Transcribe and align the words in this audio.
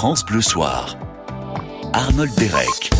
France 0.00 0.24
Bleu 0.24 0.40
Soir. 0.40 1.09
Arnold 1.92 2.30
Derek. 2.36 2.90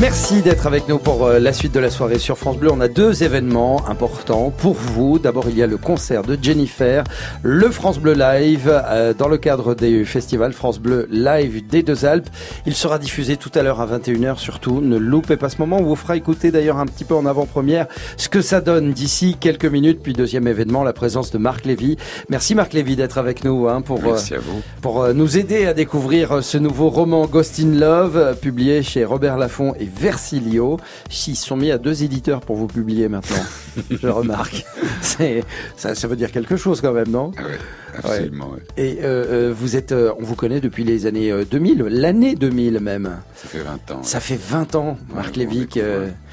Merci 0.00 0.40
d'être 0.40 0.66
avec 0.66 0.88
nous 0.88 0.98
pour 0.98 1.26
euh, 1.26 1.38
la 1.38 1.52
suite 1.52 1.74
de 1.74 1.80
la 1.80 1.90
soirée 1.90 2.18
sur 2.18 2.38
France 2.38 2.56
Bleu. 2.56 2.70
On 2.72 2.80
a 2.80 2.88
deux 2.88 3.22
événements 3.22 3.86
importants 3.86 4.50
pour 4.56 4.72
vous. 4.72 5.18
D'abord, 5.18 5.44
il 5.50 5.58
y 5.58 5.62
a 5.62 5.66
le 5.66 5.76
concert 5.76 6.22
de 6.22 6.38
Jennifer, 6.40 7.04
le 7.42 7.68
France 7.70 7.98
Bleu 7.98 8.14
Live, 8.14 8.70
euh, 8.72 9.12
dans 9.12 9.28
le 9.28 9.36
cadre 9.36 9.74
des 9.74 10.04
festivals 10.06 10.54
France 10.54 10.78
Bleu 10.78 11.06
Live 11.10 11.66
des 11.66 11.82
Deux 11.82 12.06
Alpes. 12.06 12.30
Il 12.64 12.74
sera 12.74 12.98
diffusé 12.98 13.36
tout 13.36 13.50
à 13.54 13.62
l'heure 13.62 13.80
à 13.82 13.86
21h 13.86 14.38
surtout. 14.38 14.80
Ne 14.80 14.96
loupez 14.96 15.36
pas 15.36 15.50
ce 15.50 15.58
moment. 15.58 15.76
On 15.78 15.84
vous 15.84 15.96
fera 15.96 16.16
écouter 16.16 16.50
d'ailleurs 16.50 16.78
un 16.78 16.86
petit 16.86 17.04
peu 17.04 17.14
en 17.14 17.26
avant-première 17.26 17.86
ce 18.16 18.30
que 18.30 18.40
ça 18.40 18.62
donne 18.62 18.92
d'ici 18.92 19.36
quelques 19.38 19.66
minutes. 19.66 20.00
Puis 20.02 20.14
deuxième 20.14 20.46
événement, 20.48 20.82
la 20.82 20.94
présence 20.94 21.30
de 21.30 21.36
Marc 21.36 21.66
Lévy. 21.66 21.98
Merci 22.30 22.54
Marc 22.54 22.72
Lévy 22.72 22.96
d'être 22.96 23.18
avec 23.18 23.44
nous 23.44 23.68
hein, 23.68 23.82
pour, 23.82 24.00
Merci 24.00 24.34
à 24.34 24.38
vous. 24.38 24.62
pour 24.80 25.02
euh, 25.02 25.12
nous 25.12 25.36
aider 25.36 25.66
à 25.66 25.74
découvrir 25.74 26.42
ce 26.42 26.56
nouveau 26.56 26.88
roman 26.88 27.26
Ghost 27.26 27.60
in 27.60 27.78
Love, 27.78 28.29
publié 28.34 28.82
chez 28.82 29.04
Robert 29.04 29.36
Laffont 29.36 29.74
et 29.78 29.86
Versilio. 29.86 30.78
Ils 31.26 31.36
sont 31.36 31.56
mis 31.56 31.70
à 31.70 31.78
deux 31.78 32.02
éditeurs 32.02 32.40
pour 32.40 32.56
vous 32.56 32.66
publier 32.66 33.08
maintenant. 33.08 33.42
Je 33.90 34.08
remarque. 34.08 34.64
C'est, 35.00 35.44
ça, 35.76 35.94
ça 35.94 36.08
veut 36.08 36.16
dire 36.16 36.32
quelque 36.32 36.56
chose 36.56 36.80
quand 36.80 36.92
même, 36.92 37.08
non? 37.08 37.32
Ah 37.38 37.42
ouais, 37.42 37.58
absolument. 38.04 38.50
ouais. 38.50 38.60
Et 38.76 38.98
euh, 39.02 39.48
euh, 39.48 39.54
vous 39.56 39.76
êtes, 39.76 39.92
euh, 39.92 40.12
on 40.18 40.24
vous 40.24 40.34
connaît 40.34 40.60
depuis 40.60 40.84
les 40.84 41.06
années 41.06 41.30
euh, 41.30 41.44
2000, 41.44 41.78
l'année 41.90 42.34
2000 42.34 42.80
même. 42.80 43.16
Ça 43.36 43.48
fait 43.48 43.58
20 43.60 43.90
ans. 43.92 44.02
Ça 44.02 44.20
fait 44.20 44.38
20 44.40 44.74
ans, 44.74 44.98
Marc 45.14 45.36
Ouais, 45.36 45.44
Lévy. 45.44 45.66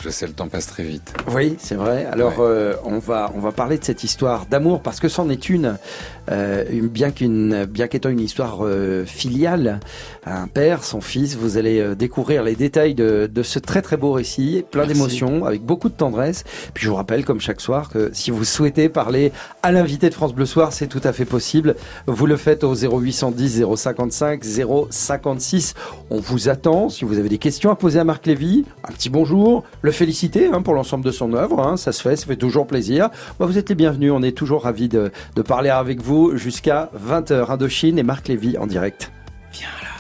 Je 0.04 0.10
sais, 0.10 0.28
le 0.28 0.34
temps 0.34 0.48
passe 0.48 0.68
très 0.68 0.84
vite. 0.84 1.14
Oui, 1.34 1.56
c'est 1.60 1.76
vrai. 1.76 2.06
Alors, 2.06 2.40
on 2.86 3.00
va 3.00 3.32
on 3.36 3.40
va 3.40 3.52
parler 3.52 3.78
de 3.78 3.84
cette 3.84 4.04
histoire 4.04 4.46
d'amour 4.46 4.82
parce 4.82 5.00
que 5.00 5.08
c'en 5.08 5.30
est 5.30 5.50
une, 5.50 5.78
une- 6.30 6.88
bien 6.88 7.12
qu'une 7.12 7.66
bien 7.66 7.88
qu'étant 7.88 8.10
une 8.10 8.20
histoire 8.20 8.60
filiale, 9.06 9.80
un 10.26 10.48
père, 10.48 10.84
son 10.84 11.02
fils. 11.02 11.36
Vous 11.36 11.58
allez 11.58 11.96
découvrir 11.96 12.44
les 12.44 12.56
détails 12.56 12.94
de, 12.96 13.30
de 13.34 13.44
ce 13.44 13.60
très 13.60 13.82
très 13.82 13.98
beau 13.98 14.12
récit, 14.12 14.64
plein 14.70 14.86
d'émotions, 14.86 15.46
avec 15.46 15.62
beaucoup 15.64 15.90
de 15.90 15.94
tendresse. 15.96 16.44
Puis 16.74 16.84
je 16.86 16.90
vous 16.90 16.96
rappelle, 16.96 17.26
comme 17.26 17.40
chaque 17.40 17.62
soir, 17.62 17.90
que 17.90 18.10
si 18.14 18.32
vous 18.32 18.44
souhaitez 18.44 18.90
parler 18.90 19.32
à 19.64 19.72
l'invité 19.72 20.10
de 20.10 20.14
France 20.14 20.34
Bleu 20.34 20.46
Soir, 20.46 20.74
c'est 20.74 20.88
tout 20.88 21.02
à 21.04 21.14
fait 21.14 21.26
possible. 21.26 21.48
Vous 22.08 22.26
le 22.26 22.38
faites 22.38 22.64
au 22.64 22.74
0810 22.76 23.64
055 23.76 24.44
056. 24.90 25.74
On 26.10 26.20
vous 26.20 26.50
attend. 26.50 26.90
Si 26.90 27.06
vous 27.06 27.18
avez 27.20 27.30
des 27.30 27.38
questions 27.38 27.72
à 27.72 27.76
poser 27.76 28.00
à 28.00 28.04
Marc 28.04 28.26
Lévy, 28.26 28.66
un 28.88 28.92
petit 28.92 29.10
bonjour, 29.10 29.64
le 29.82 29.92
féliciter 29.92 30.48
hein, 30.48 30.62
pour 30.62 30.74
l'ensemble 30.74 31.04
de 31.06 31.12
son 31.12 31.34
œuvre. 31.34 31.60
hein, 31.60 31.78
ça 31.78 31.92
se 31.92 32.02
fait, 32.02 32.16
ça 32.16 32.26
fait 32.26 32.36
toujours 32.36 32.68
plaisir. 32.68 33.10
Bah, 33.40 33.46
vous 33.46 33.58
êtes 33.58 33.70
les 33.70 33.76
bienvenus. 33.76 34.12
On 34.14 34.24
est 34.24 34.32
toujours 34.38 34.64
ravis 34.64 34.90
de, 34.90 35.12
de 35.36 35.42
parler 35.42 35.70
avec 35.70 36.02
vous 36.02 36.36
jusqu'à 36.38 36.90
20h. 37.08 37.52
Indochine 37.52 37.98
et 38.00 38.04
Marc 38.04 38.28
Lévy 38.28 38.58
en 38.58 38.68
direct. 38.68 39.12
Viens 39.52 39.68
là, 39.82 39.97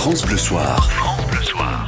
France 0.00 0.24
Bleu 0.26 0.36
Soir. 0.38 0.88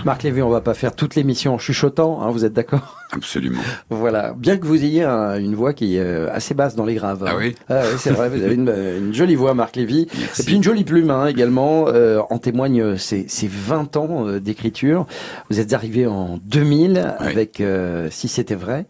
Marc 0.05 0.23
Lévy, 0.25 0.43
on 0.43 0.49
va 0.50 0.61
pas 0.61 0.75
faire 0.75 0.94
toute 0.97 1.14
l'émission 1.14 1.55
en 1.55 1.59
chuchotant, 1.59 2.20
hein, 2.23 2.31
vous 2.31 2.44
êtes 2.44 2.53
d'accord 2.53 2.99
Absolument. 3.12 3.61
Voilà. 3.91 4.35
Bien 4.37 4.56
que 4.56 4.67
vous 4.67 4.82
ayez 4.85 5.05
un- 5.05 5.38
une 5.38 5.55
voix 5.55 5.73
qui 5.73 5.97
est 5.97 6.00
euh, 6.00 6.29
assez 6.32 6.55
basse 6.55 6.75
dans 6.75 6.85
les 6.85 6.94
graves. 6.94 7.25
Ah 7.26 7.35
oui 7.38 7.55
Ah 7.69 7.82
oui, 7.85 7.97
c'est 7.99 8.11
vrai, 8.11 8.29
vous 8.29 8.43
avez 8.43 8.55
une, 8.55 8.69
une 9.06 9.14
jolie 9.14 9.35
voix, 9.37 9.55
Marc 9.55 9.76
Lévy. 9.76 10.09
Merci. 10.19 10.43
Et 10.43 10.44
puis 10.44 10.55
une 10.56 10.62
jolie 10.62 10.82
plume 10.85 11.11
hein, 11.11 11.26
également. 11.26 11.87
Euh, 11.88 12.20
en 12.31 12.38
témoignent 12.38 12.97
ces, 12.97 13.26
ces 13.29 13.47
20 13.49 13.97
ans 13.97 14.26
euh, 14.26 14.41
d'écriture. 14.41 15.06
Vous 15.50 15.61
êtes 15.61 15.73
arrivé 15.73 16.06
en 16.06 16.38
2000 16.44 17.14
Oui. 17.20 17.26
avec 17.26 17.61
euh, 17.61 18.09
Si 18.11 18.26
c'était 18.29 18.55
vrai. 18.56 18.87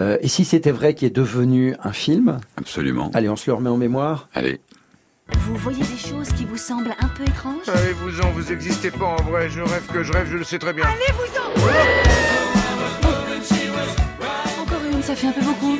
Euh, 0.00 0.18
et 0.20 0.28
Si 0.28 0.44
c'était 0.44 0.72
vrai 0.72 0.94
qui 0.94 1.06
est 1.06 1.14
devenu 1.14 1.74
un 1.84 1.92
film. 1.92 2.38
Absolument. 2.56 3.10
Allez, 3.14 3.28
on 3.28 3.36
se 3.36 3.48
le 3.48 3.54
remet 3.54 3.70
en 3.70 3.76
mémoire. 3.76 4.28
Allez. 4.34 4.60
Vous 5.36 5.56
voyez 5.56 5.82
des 5.84 5.96
choses 5.98 6.28
qui 6.30 6.44
vous 6.44 6.56
semblent 6.56 6.94
un 7.00 7.08
peu 7.08 7.22
étranges 7.24 7.68
Allez-vous-en, 7.68 8.30
vous 8.30 8.52
existez 8.52 8.90
pas 8.90 9.06
en 9.06 9.22
vrai. 9.22 9.48
Je 9.50 9.60
rêve 9.60 9.86
que 9.92 10.02
je 10.02 10.12
rêve, 10.12 10.28
je 10.30 10.36
le 10.38 10.44
sais 10.44 10.58
très 10.58 10.72
bien. 10.72 10.84
Encore 14.60 14.80
une, 14.92 15.02
ça 15.02 15.14
fait 15.14 15.28
un 15.28 15.32
peu 15.32 15.42
beaucoup. 15.42 15.78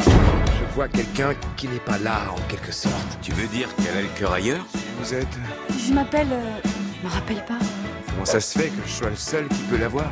Je 0.00 0.74
vois 0.74 0.88
quelqu'un 0.88 1.34
qui 1.56 1.68
n'est 1.68 1.78
pas 1.80 1.98
là, 1.98 2.20
en 2.30 2.40
quelque 2.48 2.72
sorte. 2.72 3.18
Tu 3.20 3.32
veux 3.32 3.46
dire 3.48 3.68
qu'elle 3.76 3.96
a 3.98 4.02
le 4.02 4.08
cœur 4.18 4.32
ailleurs 4.32 4.64
Vous 5.00 5.14
êtes. 5.14 5.26
Je 5.86 5.92
m'appelle... 5.92 6.28
euh, 6.32 6.58
Je 7.02 7.06
me 7.06 7.12
rappelle 7.12 7.44
pas. 7.44 7.58
Comment 8.10 8.24
ça 8.24 8.40
se 8.40 8.58
fait 8.58 8.68
que 8.68 8.82
je 8.86 8.90
sois 8.92 9.10
le 9.10 9.16
seul 9.16 9.46
qui 9.48 9.62
peut 9.70 9.76
la 9.78 9.88
voir? 9.88 10.10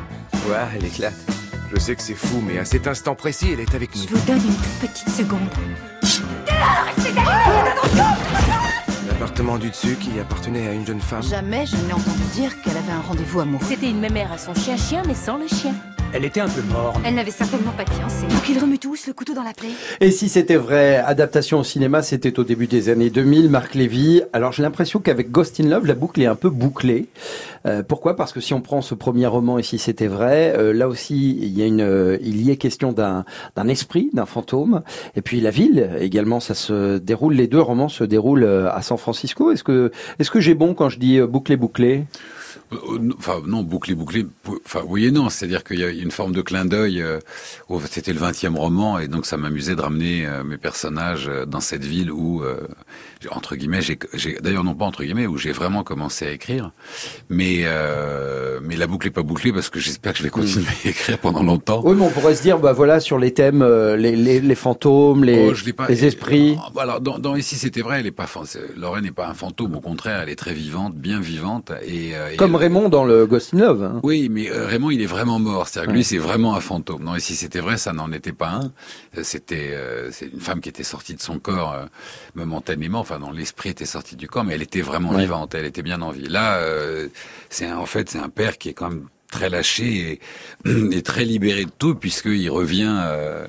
Ouais, 0.49 0.57
elle 0.77 0.85
éclate. 0.85 1.15
Je 1.73 1.79
sais 1.79 1.95
que 1.95 2.03
c'est 2.03 2.15
fou, 2.15 2.43
mais 2.47 2.59
à 2.59 2.65
cet 2.65 2.87
instant 2.89 3.15
précis, 3.15 3.51
elle 3.53 3.61
est 3.61 3.75
avec 3.75 3.91
Je 3.95 4.01
nous. 4.03 4.17
vous 4.19 4.27
donne 4.27 4.37
une 4.45 4.55
toute 4.57 4.89
petite 4.91 5.09
seconde. 5.11 5.49
L'appartement 9.21 9.59
du 9.59 9.69
dessus 9.69 9.97
qui 9.97 10.19
appartenait 10.19 10.67
à 10.67 10.73
une 10.73 10.87
jeune 10.87 10.99
femme. 10.99 11.23
Jamais 11.23 11.67
je 11.67 11.77
n'ai 11.77 11.93
entendu 11.93 12.23
dire 12.33 12.59
qu'elle 12.63 12.79
avait 12.79 12.93
un 12.93 13.03
rendez-vous 13.03 13.41
amoureux. 13.41 13.67
C'était 13.69 13.91
une 13.91 14.01
mémère 14.01 14.33
à 14.33 14.39
son 14.39 14.55
chien-chien, 14.55 15.03
mais 15.07 15.15
sans 15.15 15.37
le 15.37 15.47
chien. 15.47 15.75
Elle 16.13 16.25
était 16.25 16.41
un 16.41 16.49
peu 16.49 16.61
morne. 16.73 17.01
Elle 17.05 17.15
n'avait 17.15 17.31
certainement 17.31 17.71
pas 17.71 17.85
de 17.85 17.91
fiancé. 17.91 18.27
Donc 18.27 18.49
ils 18.49 18.59
remuent 18.59 18.81
tous 18.81 19.07
le 19.07 19.13
couteau 19.13 19.33
dans 19.33 19.45
la 19.45 19.53
plaie. 19.53 19.69
Et 20.01 20.11
si 20.11 20.29
c'était 20.29 20.57
vrai, 20.57 20.97
adaptation 20.97 21.61
au 21.61 21.65
cinéma, 21.65 22.03
c'était 22.03 22.37
au 22.41 22.43
début 22.45 22.67
des 22.67 22.89
années 22.89 23.11
2000, 23.11 23.49
Marc 23.49 23.75
Lévy. 23.77 24.23
Alors 24.33 24.51
j'ai 24.53 24.65
l'impression 24.65 24.99
qu'avec 24.99 25.31
Ghost 25.31 25.61
in 25.61 25.69
Love, 25.69 25.87
la 25.87 25.95
boucle 25.95 26.21
est 26.21 26.27
un 26.27 26.35
peu 26.35 26.51
bouclée. 26.51 27.07
Euh, 27.67 27.85
pourquoi? 27.85 28.17
Parce 28.17 28.33
que 28.33 28.41
si 28.41 28.55
on 28.55 28.61
prend 28.61 28.83
ce 28.83 28.95
premier 28.97 29.27
roman 29.29 29.59
et 29.59 29.63
si 29.63 29.79
c'était 29.79 30.09
vrai, 30.09 30.53
euh, 30.57 30.73
là 30.73 30.89
aussi 30.89 31.39
il 31.41 31.57
y 31.57 31.63
a 31.63 31.67
une, 31.67 31.81
euh, 31.81 32.19
il 32.23 32.43
y 32.43 32.51
est 32.51 32.57
question 32.57 32.93
d'un 32.93 33.25
d'un 33.55 33.69
esprit, 33.69 34.11
d'un 34.13 34.27
fantôme. 34.27 34.83
Et 35.15 35.23
puis 35.23 35.41
la 35.41 35.51
ville 35.51 35.91
également, 36.01 36.41
ça 36.41 36.55
se 36.55 36.99
déroule. 36.99 37.35
Les 37.35 37.47
deux 37.47 37.61
romans 37.61 37.89
se 37.89 38.03
déroulent 38.03 38.45
euh, 38.45 38.73
à 38.73 38.83
San 38.83 38.99
Francisco. 38.99 39.53
Est-ce 39.53 39.63
que 39.63 39.93
est-ce 40.19 40.31
que 40.33 40.41
j'ai 40.41 40.55
bon 40.55 40.75
quand 40.75 40.89
je 40.89 40.99
dis 40.99 41.19
euh, 41.19 41.29
bouclé 41.29 41.57
bouclé? 41.57 42.05
Enfin, 43.19 43.43
non, 43.47 43.63
bouclé, 43.63 43.95
bouclé. 43.95 44.27
Enfin, 44.65 44.83
oui 44.87 45.07
et 45.07 45.11
non. 45.11 45.29
C'est-à-dire 45.31 45.65
qu'il 45.65 45.79
y 45.79 45.85
a 45.85 45.91
une 45.91 46.11
forme 46.11 46.33
de 46.33 46.43
clin 46.43 46.65
d'œil. 46.65 47.03
euh, 47.03 47.19
C'était 47.91 48.13
le 48.13 48.21
20e 48.21 48.57
roman, 48.57 48.99
et 48.99 49.09
donc 49.09 49.27
ça 49.27 49.37
m'amusait 49.37 49.77
de 49.77 49.81
ramener 49.83 50.27
euh, 50.27 50.45
mes 50.45 50.59
personnages 50.59 51.29
euh, 51.29 51.47
dans 51.47 51.61
cette 51.61 51.85
ville 51.85 52.11
où, 52.11 52.43
euh, 52.43 52.67
entre 53.31 53.55
guillemets, 53.57 53.83
j'ai, 53.83 53.99
d'ailleurs 54.41 54.65
non 54.65 54.75
pas 54.75 54.85
entre 54.87 55.03
guillemets, 55.05 55.27
où 55.27 55.37
j'ai 55.37 55.53
vraiment 55.53 55.83
commencé 55.85 56.27
à 56.27 56.31
écrire. 56.31 56.73
Mais, 57.29 57.61
euh, 57.65 58.61
mais 58.63 58.77
la 58.77 58.87
boucle 58.87 59.07
est 59.09 59.11
pas 59.11 59.23
bouclée 59.23 59.53
parce 59.53 59.69
que 59.69 59.79
j'espère 59.79 60.13
que 60.13 60.19
je 60.19 60.23
vais 60.25 60.31
continuer 60.31 60.67
à 60.85 60.89
écrire 60.89 61.19
pendant 61.19 61.43
longtemps. 61.43 61.83
Oui, 61.85 61.95
mais 61.97 62.05
on 62.05 62.11
pourrait 62.11 62.35
se 62.35 62.43
dire, 62.43 62.59
bah 62.59 62.73
voilà, 62.73 62.99
sur 63.01 63.19
les 63.19 63.33
thèmes, 63.35 63.63
euh, 63.63 63.97
les, 63.97 64.17
les, 64.17 64.41
les 64.41 64.55
fantômes, 64.55 65.25
les, 65.25 65.51
Oh, 65.51 65.73
pas- 65.77 65.89
les 65.89 66.05
esprits. 66.05 66.57
Bah 66.75 66.83
Alors, 66.83 67.01
dans, 67.01 67.19
dans 67.19 67.37
Ici 67.37 67.57
c'était 67.57 67.81
vrai, 67.83 68.01
elle 68.01 68.07
est 68.07 68.11
pas, 68.11 68.27
Lorraine 68.77 69.05
n'est 69.05 69.11
pas 69.13 69.27
un 69.29 69.35
fantôme, 69.35 69.75
au 69.75 69.81
contraire, 69.81 70.21
elle 70.23 70.29
est 70.29 70.37
très 70.37 70.55
vivante, 70.55 70.95
bien 70.95 71.21
vivante. 71.21 71.73
Et, 71.87 72.15
euh, 72.17 72.31
et 72.33 72.37
Comme 72.37 72.53
elle- 72.55 72.61
Raymond 72.61 72.89
dans 72.89 73.05
le 73.05 73.27
Ghost 73.27 73.55
in 73.55 73.59
Love. 73.59 73.83
hein. 73.83 74.01
Oui, 74.03 74.29
mais 74.31 74.51
euh, 74.51 74.67
Raymond, 74.67 74.91
il 74.91 75.01
est 75.03 75.07
vraiment 75.07 75.39
mort. 75.39 75.69
C'est-à-dire 75.69 75.89
que 75.89 75.93
Ouais. 75.93 75.97
lui, 75.99 76.05
c'est 76.05 76.19
vraiment 76.19 76.55
un 76.55 76.61
fantôme. 76.61 77.03
Non, 77.05 77.15
et 77.17 77.21
si 77.21 77.35
c'était 77.35 77.61
vrai, 77.61 77.77
ça 77.77 77.93
n'en 77.93 78.13
était 78.13 78.33
pas 78.33 78.49
un. 78.51 78.73
Euh, 79.19 79.23
C'était 79.23 79.71
euh, 79.73 80.11
c'est 80.13 80.27
une 80.33 80.41
femme 80.41 80.61
qui 80.61 80.69
était 80.69 80.83
sortie 80.83 81.15
de 81.15 81.21
son 81.21 81.39
corps 81.39 81.73
euh, 81.73 81.85
momentanément. 82.35 83.01
Enfin, 83.11 83.19
non, 83.19 83.33
l'esprit 83.33 83.71
était 83.71 83.87
sorti 83.87 84.15
du 84.15 84.29
corps, 84.29 84.45
mais 84.45 84.55
elle 84.55 84.63
était 84.63 84.83
vraiment 84.83 85.11
Ouais. 85.11 85.23
vivante. 85.23 85.55
Elle 85.57 85.65
était 85.67 85.83
bien 85.83 86.01
en 86.01 86.11
vie. 86.13 86.29
Là, 86.29 86.59
euh, 86.59 87.09
c'est 87.49 87.71
en 87.73 87.87
fait, 87.87 88.09
c'est 88.09 88.21
un 88.21 88.29
père 88.29 88.57
qui 88.57 88.69
est 88.69 88.73
quand 88.75 88.89
même 88.91 89.07
très 89.33 89.49
lâché 89.51 90.21
et, 90.65 90.71
et 90.97 91.03
très 91.03 91.25
libéré 91.25 91.65
de 91.65 91.71
tout, 91.77 91.95
puisqu'il 91.97 92.49
revient. 92.51 92.97
euh, 93.03 93.47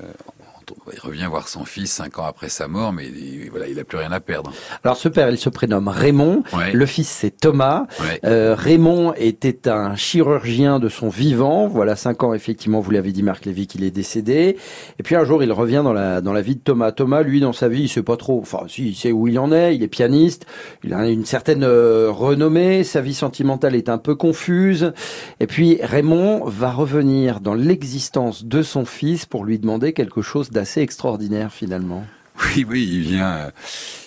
il 0.92 1.00
revient 1.00 1.26
voir 1.28 1.48
son 1.48 1.64
fils 1.64 1.92
cinq 1.92 2.18
ans 2.18 2.24
après 2.24 2.48
sa 2.48 2.68
mort, 2.68 2.92
mais 2.92 3.06
il, 3.06 3.50
voilà, 3.50 3.68
il 3.68 3.78
a 3.78 3.84
plus 3.84 3.98
rien 3.98 4.12
à 4.12 4.20
perdre. 4.20 4.52
Alors 4.84 4.96
ce 4.96 5.08
père, 5.08 5.30
il 5.30 5.38
se 5.38 5.48
prénomme 5.48 5.88
Raymond. 5.88 6.42
Ouais. 6.52 6.72
Le 6.72 6.86
fils, 6.86 7.08
c'est 7.08 7.30
Thomas. 7.30 7.86
Ouais. 8.00 8.20
Euh, 8.24 8.54
Raymond 8.56 9.14
était 9.16 9.68
un 9.68 9.96
chirurgien 9.96 10.78
de 10.78 10.88
son 10.88 11.08
vivant. 11.08 11.68
Voilà 11.68 11.96
cinq 11.96 12.22
ans, 12.22 12.34
effectivement, 12.34 12.80
vous 12.80 12.90
l'avez 12.90 13.12
dit, 13.12 13.22
Marc 13.22 13.44
Lévy, 13.44 13.66
qu'il 13.66 13.84
est 13.84 13.90
décédé. 13.90 14.56
Et 14.98 15.02
puis 15.02 15.16
un 15.16 15.24
jour, 15.24 15.42
il 15.42 15.52
revient 15.52 15.82
dans 15.84 15.92
la 15.92 16.20
dans 16.20 16.32
la 16.32 16.42
vie 16.42 16.56
de 16.56 16.60
Thomas. 16.60 16.92
Thomas, 16.92 17.22
lui, 17.22 17.40
dans 17.40 17.52
sa 17.52 17.68
vie, 17.68 17.82
il 17.82 17.88
sait 17.88 18.02
pas 18.02 18.16
trop. 18.16 18.40
Enfin, 18.40 18.64
si, 18.68 18.88
il 18.88 18.94
sait 18.94 19.12
où 19.12 19.28
il 19.28 19.38
en 19.38 19.52
est. 19.52 19.74
Il 19.74 19.82
est 19.82 19.88
pianiste. 19.88 20.46
Il 20.84 20.94
a 20.94 21.08
une 21.08 21.24
certaine 21.24 21.64
euh, 21.64 22.10
renommée. 22.10 22.84
Sa 22.84 23.00
vie 23.00 23.14
sentimentale 23.14 23.74
est 23.74 23.88
un 23.88 23.98
peu 23.98 24.14
confuse. 24.14 24.92
Et 25.40 25.46
puis 25.46 25.78
Raymond 25.82 26.44
va 26.46 26.70
revenir 26.70 27.40
dans 27.40 27.54
l'existence 27.54 28.44
de 28.44 28.62
son 28.62 28.84
fils 28.84 29.26
pour 29.26 29.44
lui 29.44 29.58
demander 29.58 29.92
quelque 29.92 30.22
chose 30.22 30.50
d'assez 30.52 30.80
extraordinaire, 30.82 31.52
finalement. 31.52 32.04
Oui, 32.56 32.66
oui, 32.68 32.88
il 32.90 33.00
vient, 33.02 33.32
euh, 33.32 33.50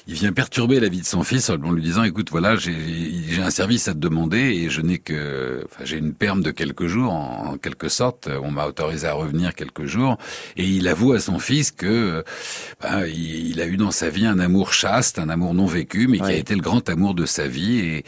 il 0.07 0.13
vient 0.15 0.31
perturber 0.31 0.79
la 0.79 0.87
vie 0.87 1.01
de 1.01 1.05
son 1.05 1.23
fils 1.23 1.49
en 1.49 1.71
lui 1.71 1.81
disant, 1.81 2.03
écoute, 2.03 2.29
voilà, 2.31 2.55
j'ai 2.55 3.41
un 3.41 3.49
service 3.49 3.87
à 3.87 3.93
te 3.93 3.99
demander 3.99 4.37
et 4.37 4.69
je 4.69 4.81
n'ai 4.81 4.99
que, 4.99 5.63
enfin, 5.65 5.83
j'ai 5.85 5.97
une 5.97 6.13
perme 6.13 6.41
de 6.41 6.51
quelques 6.51 6.87
jours, 6.87 7.13
en, 7.13 7.53
en 7.53 7.57
quelque 7.57 7.89
sorte. 7.89 8.29
On 8.43 8.51
m'a 8.51 8.65
autorisé 8.65 9.07
à 9.07 9.13
revenir 9.13 9.55
quelques 9.55 9.85
jours 9.85 10.17
et 10.57 10.63
il 10.63 10.87
avoue 10.87 11.13
à 11.13 11.19
son 11.19 11.39
fils 11.39 11.71
que, 11.71 11.85
euh, 11.85 12.23
ben, 12.81 13.05
il, 13.07 13.49
il 13.49 13.61
a 13.61 13.65
eu 13.65 13.77
dans 13.77 13.91
sa 13.91 14.09
vie 14.09 14.25
un 14.25 14.39
amour 14.39 14.73
chaste, 14.73 15.19
un 15.19 15.29
amour 15.29 15.53
non 15.53 15.65
vécu, 15.65 16.07
mais 16.07 16.19
qui 16.19 16.25
a 16.25 16.33
été 16.33 16.55
le 16.55 16.61
grand 16.61 16.87
amour 16.89 17.13
de 17.13 17.25
sa 17.25 17.47
vie 17.47 17.79
et 17.79 18.05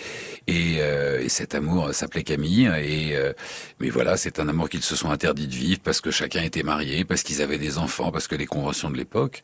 et, 0.48 0.78
euh, 0.80 1.22
et 1.22 1.30
cet 1.30 1.56
amour 1.56 1.94
s'appelait 1.94 2.24
Camille 2.24 2.72
et 2.82 3.18
euh, 3.18 3.34
mais 3.80 3.90
voilà, 3.90 4.16
c'est 4.16 4.40
un 4.40 4.48
amour 4.48 4.70
qu'ils 4.70 4.82
se 4.82 4.96
sont 4.96 5.12
interdits 5.12 5.48
de 5.48 5.54
vivre 5.54 5.82
parce 5.84 6.00
que 6.00 6.10
chacun 6.10 6.42
était 6.42 6.64
marié, 6.64 7.04
parce 7.04 7.22
qu'ils 7.22 7.42
avaient 7.42 7.58
des 7.58 7.78
enfants, 7.78 8.12
parce 8.12 8.28
que 8.28 8.36
les 8.36 8.46
conventions 8.46 8.90
de 8.90 8.98
l'époque. 8.98 9.44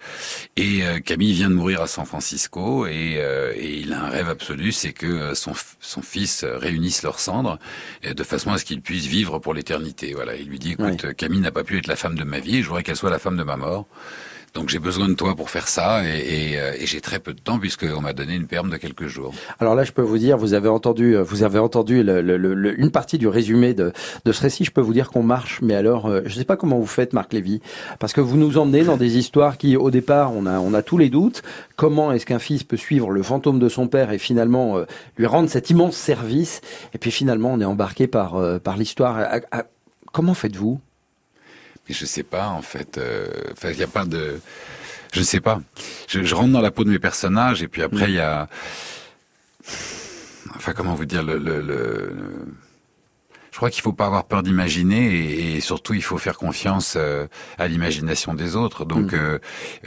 Et 0.56 0.73
euh, 0.82 1.00
Camille 1.00 1.34
vient 1.34 1.50
de 1.50 1.56
mourir 1.56 1.82
à 1.82 1.88
San 1.88 2.06
Francisco 2.06 2.88
et, 2.88 3.18
euh, 3.18 3.54
et 3.56 3.78
il 3.80 3.94
a 3.94 4.06
un 4.06 4.10
rêve 4.10 4.30
absolu, 4.30 4.72
c'est 4.72 4.94
que 4.94 5.06
euh, 5.06 5.36
son, 5.36 5.54
son 5.80 6.02
fils 6.02 6.44
euh, 6.44 6.58
réunisse 6.58 7.04
leurs 7.04 7.20
cendres 7.20 7.60
euh, 8.06 8.14
de 8.14 8.24
façon 8.24 8.52
à 8.52 8.58
ce 8.58 8.66
qu'il 8.66 8.82
puisse 8.82 9.06
vivre 9.06 9.38
pour 9.40 9.54
l'éternité. 9.54 10.14
Voilà, 10.14 10.36
il 10.36 10.48
lui 10.48 10.58
dit, 10.58 10.72
écoute, 10.72 11.14
Camille 11.14 11.42
n'a 11.42 11.52
pas 11.52 11.64
pu 11.64 11.78
être 11.78 11.88
la 11.88 11.96
femme 11.96 12.16
de 12.16 12.24
ma 12.24 12.40
vie, 12.40 12.58
et 12.58 12.62
je 12.64 12.68
voudrais 12.68 12.84
qu'elle 12.84 12.96
soit 12.96 13.12
la 13.12 13.20
femme 13.20 13.38
de 13.38 13.44
ma 13.44 13.58
mort. 13.58 13.86
Donc 14.54 14.70
j'ai 14.70 14.78
besoin 14.78 15.10
de 15.10 15.16
toi 15.16 15.36
pour 15.36 15.50
faire 15.50 15.68
ça 15.68 16.04
et, 16.06 16.52
et, 16.52 16.60
euh, 16.60 16.74
et 16.78 16.86
j'ai 16.86 17.02
très 17.02 17.18
peu 17.18 17.34
de 17.34 17.40
temps 17.40 17.58
puisqu'on 17.58 18.02
m'a 18.02 18.14
donné 18.14 18.36
une 18.36 18.46
perme 18.46 18.70
de 18.70 18.78
quelques 18.78 19.08
jours. 19.08 19.34
Alors 19.60 19.74
là, 19.74 19.84
je 19.84 19.92
peux 19.92 20.04
vous 20.04 20.20
dire, 20.20 20.38
vous 20.38 20.54
avez 20.54 20.70
entendu, 20.70 21.16
euh, 21.18 21.24
vous 21.24 21.42
avez 21.42 21.58
entendu 21.58 22.04
le- 22.04 22.22
le- 22.22 22.38
le- 22.38 22.80
une 22.80 22.92
partie 22.92 23.18
du 23.18 23.28
résumé 23.28 23.74
de, 23.74 23.92
de 24.26 24.32
ce 24.32 24.42
récit. 24.42 24.64
Je 24.64 24.70
peux 24.70 24.80
vous 24.82 24.94
dire 24.94 25.10
qu'on 25.10 25.24
marche, 25.24 25.60
mais 25.64 25.74
alors, 25.74 26.06
euh, 26.06 26.22
je 26.26 26.36
ne 26.36 26.40
sais 26.40 26.46
pas 26.46 26.56
comment 26.56 26.78
vous 26.78 26.86
faites, 26.86 27.14
Marc 27.14 27.34
Lévy, 27.34 27.62
parce 27.98 28.14
que 28.14 28.22
vous 28.22 28.38
nous 28.38 28.60
emmenez 28.60 28.84
dans 28.84 28.96
des 28.98 29.18
histoires 29.18 29.58
qui, 29.58 29.76
au 29.76 29.90
départ, 29.90 30.34
on 30.34 30.46
a, 30.46 30.60
on 30.60 30.76
a 30.76 30.84
tous 30.84 31.00
les 31.00 31.10
doutes. 31.10 31.42
Comment 31.76 32.12
est-ce 32.12 32.28
qu'un 32.28 32.38
fils 32.40 32.64
peut 32.64 32.78
suivre 32.78 33.10
le 33.10 33.24
fantôme 33.24 33.58
de 33.58 33.70
son 33.70 33.88
père 33.88 34.12
et 34.12 34.20
finalement 34.20 34.78
euh, 34.78 34.86
lui 35.18 35.26
rendre 35.26 35.50
cet 35.50 35.72
immense 35.72 35.96
service? 35.96 36.62
Et 36.94 37.00
puis 37.00 37.10
finalement, 37.10 37.52
on 37.54 37.60
est 37.60 37.66
embarqué 37.66 38.06
par 38.06 38.36
euh, 38.36 38.60
par 38.60 38.78
l'histoire. 38.78 39.18
Comment 40.12 40.36
faites-vous? 40.36 40.80
Mais 41.88 41.96
je 41.96 42.06
sais 42.06 42.24
pas, 42.24 42.48
en 42.48 42.62
fait. 42.62 42.98
euh, 42.98 43.28
Enfin, 43.52 43.70
il 43.72 43.78
n'y 43.78 43.84
a 43.84 43.88
pas 43.88 44.06
de. 44.06 44.40
Je 45.14 45.20
ne 45.20 45.26
sais 45.26 45.42
pas. 45.42 45.62
Je, 46.08 46.24
je 46.24 46.36
rentre 46.36 46.52
dans 46.54 46.62
la 46.62 46.72
peau 46.72 46.84
de 46.84 46.90
mes 46.90 47.00
personnages 47.00 47.62
et 47.62 47.68
puis 47.68 47.82
après 47.84 48.06
il 48.06 48.16
y 48.16 48.20
a. 48.20 48.48
Enfin, 50.56 50.74
comment 50.74 50.96
vous 50.96 51.06
dire 51.06 51.24
le. 51.24 51.38
le, 51.38 51.62
le- 51.62 52.16
Je 53.52 53.58
crois 53.58 53.70
qu'il 53.70 53.84
faut 53.84 53.94
pas 53.94 54.08
avoir 54.08 54.26
peur 54.26 54.42
d'imaginer 54.42 55.14
et, 55.14 55.56
et 55.58 55.62
surtout 55.62 55.94
il 55.94 56.02
faut 56.02 56.18
faire 56.18 56.38
confiance 56.40 56.96
euh, 56.98 57.28
à 57.60 57.68
l'imagination 57.68 58.34
des 58.34 58.56
autres. 58.56 58.84
Donc 58.86 59.14
euh, 59.14 59.38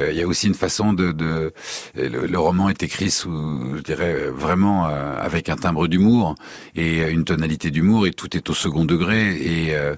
euh, 0.00 0.12
il 0.12 0.16
y 0.16 0.22
a 0.22 0.26
aussi 0.26 0.46
une 0.46 0.54
façon 0.54 0.92
de, 0.92 1.10
de 1.10 1.52
le, 1.96 2.26
le 2.26 2.38
roman 2.38 2.68
est 2.68 2.82
écrit 2.84 3.10
sous, 3.10 3.76
je 3.76 3.82
dirais 3.82 4.14
euh, 4.14 4.30
vraiment 4.30 4.86
euh, 4.86 5.16
avec 5.20 5.48
un 5.48 5.56
timbre 5.56 5.88
d'humour 5.88 6.36
et 6.76 7.02
euh, 7.02 7.10
une 7.10 7.24
tonalité 7.24 7.72
d'humour 7.72 8.06
et 8.06 8.12
tout 8.12 8.36
est 8.36 8.48
au 8.50 8.54
second 8.54 8.84
degré 8.84 9.34
et 9.34 9.74
euh, 9.74 9.96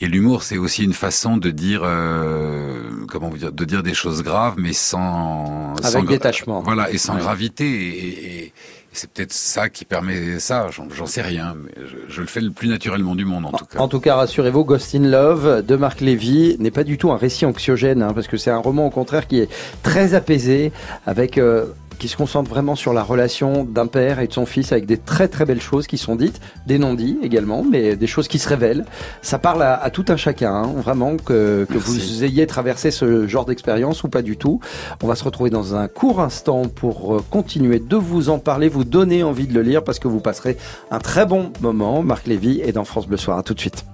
et 0.00 0.06
l'humour, 0.08 0.42
c'est 0.42 0.58
aussi 0.58 0.84
une 0.84 0.92
façon 0.92 1.36
de 1.36 1.50
dire, 1.50 1.82
euh, 1.84 2.90
comment 3.08 3.28
vous 3.28 3.38
dire, 3.38 3.52
de 3.52 3.64
dire 3.64 3.82
des 3.82 3.94
choses 3.94 4.22
graves, 4.22 4.54
mais 4.58 4.72
sans, 4.72 5.74
Avec 5.82 5.92
sans 5.92 6.02
détachement. 6.02 6.60
Voilà, 6.62 6.90
et 6.90 6.98
sans 6.98 7.14
Ouais. 7.14 7.20
gravité. 7.20 7.64
Et, 7.64 8.08
et- 8.08 8.52
et 8.94 8.96
c'est 8.96 9.10
peut-être 9.10 9.32
ça 9.32 9.68
qui 9.68 9.84
permet 9.84 10.38
ça. 10.38 10.68
J'en, 10.70 10.86
j'en 10.88 11.06
sais 11.06 11.20
rien, 11.22 11.56
mais 11.60 11.72
je, 11.84 11.96
je 12.14 12.20
le 12.20 12.28
fais 12.28 12.40
le 12.40 12.50
plus 12.52 12.68
naturellement 12.68 13.16
du 13.16 13.24
monde 13.24 13.44
en 13.46 13.50
tout 13.50 13.64
cas. 13.64 13.80
En 13.80 13.88
tout 13.88 13.98
cas, 13.98 14.14
rassurez-vous, 14.14 14.64
Ghost 14.64 14.94
in 14.94 15.00
Love 15.08 15.64
de 15.66 15.74
Marc 15.74 16.00
Lévy 16.00 16.54
n'est 16.60 16.70
pas 16.70 16.84
du 16.84 16.96
tout 16.96 17.10
un 17.10 17.16
récit 17.16 17.44
anxiogène, 17.44 18.02
hein, 18.02 18.12
parce 18.14 18.28
que 18.28 18.36
c'est 18.36 18.52
un 18.52 18.58
roman 18.58 18.86
au 18.86 18.90
contraire 18.90 19.26
qui 19.26 19.40
est 19.40 19.48
très 19.82 20.14
apaisé, 20.14 20.70
avec 21.06 21.38
euh, 21.38 21.64
qui 22.04 22.10
se 22.10 22.18
concentre 22.18 22.50
vraiment 22.50 22.76
sur 22.76 22.92
la 22.92 23.02
relation 23.02 23.64
d'un 23.64 23.86
père 23.86 24.20
et 24.20 24.26
de 24.26 24.32
son 24.34 24.44
fils 24.44 24.72
avec 24.72 24.84
des 24.84 24.98
très 24.98 25.26
très 25.26 25.46
belles 25.46 25.62
choses 25.62 25.86
qui 25.86 25.96
sont 25.96 26.16
dites, 26.16 26.38
des 26.66 26.76
non-dits 26.76 27.16
également, 27.22 27.64
mais 27.64 27.96
des 27.96 28.06
choses 28.06 28.28
qui 28.28 28.38
se 28.38 28.46
révèlent. 28.46 28.84
Ça 29.22 29.38
parle 29.38 29.62
à, 29.62 29.82
à 29.82 29.88
tout 29.88 30.04
un 30.08 30.18
chacun, 30.18 30.52
hein, 30.52 30.72
vraiment 30.76 31.16
que, 31.16 31.66
que 31.66 31.78
vous 31.78 32.22
ayez 32.22 32.46
traversé 32.46 32.90
ce 32.90 33.26
genre 33.26 33.46
d'expérience 33.46 34.04
ou 34.04 34.08
pas 34.08 34.20
du 34.20 34.36
tout. 34.36 34.60
On 35.02 35.06
va 35.06 35.14
se 35.14 35.24
retrouver 35.24 35.48
dans 35.48 35.76
un 35.76 35.88
court 35.88 36.20
instant 36.20 36.68
pour 36.68 37.14
euh, 37.16 37.24
continuer 37.30 37.78
de 37.78 37.96
vous 37.96 38.28
en 38.28 38.38
parler, 38.38 38.68
vous 38.68 38.84
donner 38.84 39.22
envie 39.22 39.46
de 39.46 39.54
le 39.54 39.62
lire 39.62 39.82
parce 39.82 39.98
que 39.98 40.06
vous 40.06 40.20
passerez 40.20 40.58
un 40.90 40.98
très 40.98 41.24
bon 41.24 41.54
moment. 41.62 42.02
Marc 42.02 42.26
Lévy 42.26 42.60
est 42.60 42.72
dans 42.72 42.84
France 42.84 43.06
Bleu 43.06 43.16
Soir. 43.16 43.38
À 43.38 43.42
tout 43.42 43.54
de 43.54 43.60
suite. 43.60 43.86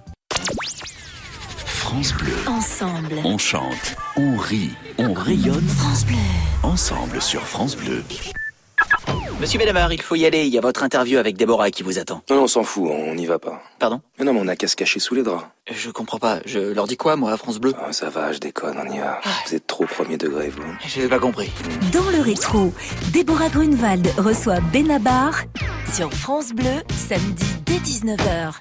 France 1.90 2.14
Bleu. 2.14 2.32
Ensemble. 2.46 3.16
On 3.24 3.36
chante, 3.36 3.96
on 4.16 4.36
rit, 4.36 4.70
on 4.98 5.12
rayonne 5.12 5.66
France 5.66 6.06
Bleu. 6.06 6.14
ensemble 6.62 7.20
sur 7.20 7.42
France 7.42 7.74
Bleu. 7.76 8.04
Monsieur 9.40 9.58
Benavar, 9.58 9.92
il 9.92 10.00
faut 10.00 10.14
y 10.14 10.24
aller. 10.24 10.46
Il 10.46 10.54
y 10.54 10.58
a 10.58 10.60
votre 10.60 10.84
interview 10.84 11.18
avec 11.18 11.36
Déborah 11.36 11.72
qui 11.72 11.82
vous 11.82 11.98
attend. 11.98 12.22
Non, 12.30 12.44
on 12.44 12.46
s'en 12.46 12.62
fout, 12.62 12.88
on 12.88 13.16
n'y 13.16 13.26
va 13.26 13.40
pas. 13.40 13.60
Pardon? 13.80 14.00
Mais 14.20 14.24
non, 14.24 14.32
mais 14.34 14.40
on 14.40 14.46
a 14.46 14.54
qu'à 14.54 14.68
se 14.68 14.76
cacher 14.76 15.00
sous 15.00 15.16
les 15.16 15.24
draps. 15.24 15.44
Je 15.68 15.90
comprends 15.90 16.20
pas. 16.20 16.38
Je 16.46 16.60
leur 16.60 16.86
dis 16.86 16.96
quoi, 16.96 17.16
moi, 17.16 17.32
à 17.32 17.36
France 17.36 17.58
Bleu? 17.58 17.74
Ah, 17.84 17.92
ça 17.92 18.08
va, 18.08 18.32
je 18.32 18.38
déconne, 18.38 18.76
on 18.78 18.88
y 18.88 19.00
va. 19.00 19.20
Vous 19.48 19.56
êtes 19.56 19.66
trop 19.66 19.84
premier 19.84 20.16
degré, 20.16 20.48
vous. 20.48 20.62
J'ai 20.86 21.08
pas 21.08 21.18
compris. 21.18 21.50
Dans 21.92 22.08
le 22.16 22.22
rétro, 22.22 22.72
Déborah 23.12 23.48
Grunewald 23.48 24.06
reçoit 24.16 24.60
Benabar 24.72 25.40
sur 25.92 26.12
France 26.12 26.52
Bleu, 26.52 26.84
samedi 26.96 27.46
dès 27.66 27.78
19h. 27.78 28.60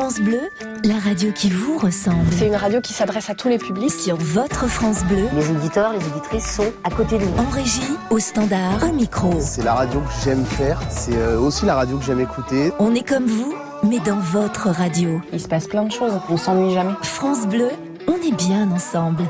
France 0.00 0.18
Bleu, 0.22 0.40
la 0.82 0.98
radio 0.98 1.30
qui 1.30 1.50
vous 1.50 1.76
ressemble. 1.76 2.24
C'est 2.32 2.46
une 2.46 2.56
radio 2.56 2.80
qui 2.80 2.94
s'adresse 2.94 3.28
à 3.28 3.34
tous 3.34 3.48
les 3.48 3.58
publics. 3.58 3.90
Sur 3.92 4.16
votre 4.16 4.66
France 4.66 5.04
Bleu, 5.04 5.28
Les 5.36 5.50
auditeurs, 5.50 5.92
les 5.92 5.98
auditrices 5.98 6.56
sont 6.56 6.72
à 6.84 6.88
côté 6.90 7.18
de 7.18 7.24
nous. 7.26 7.36
en 7.36 7.50
régie, 7.50 7.82
au 8.08 8.18
standard, 8.18 8.82
au 8.82 8.94
micro. 8.94 9.30
C'est 9.40 9.62
la 9.62 9.74
radio 9.74 10.00
que 10.00 10.24
j'aime 10.24 10.46
faire, 10.46 10.80
c'est 10.88 11.18
euh, 11.18 11.38
aussi 11.38 11.66
la 11.66 11.74
radio 11.74 11.98
que 11.98 12.04
j'aime 12.06 12.20
écouter. 12.20 12.72
On 12.78 12.94
est 12.94 13.06
comme 13.06 13.26
vous, 13.26 13.54
mais 13.82 13.98
dans 13.98 14.18
votre 14.18 14.70
radio. 14.70 15.20
Il 15.34 15.40
se 15.40 15.48
passe 15.48 15.68
plein 15.68 15.82
de 15.82 15.92
choses, 15.92 16.14
on 16.30 16.38
s'ennuie 16.38 16.72
jamais. 16.72 16.94
France 17.02 17.46
Bleu, 17.46 17.68
on 18.08 18.14
est 18.14 18.34
bien 18.34 18.70
ensemble. 18.70 19.24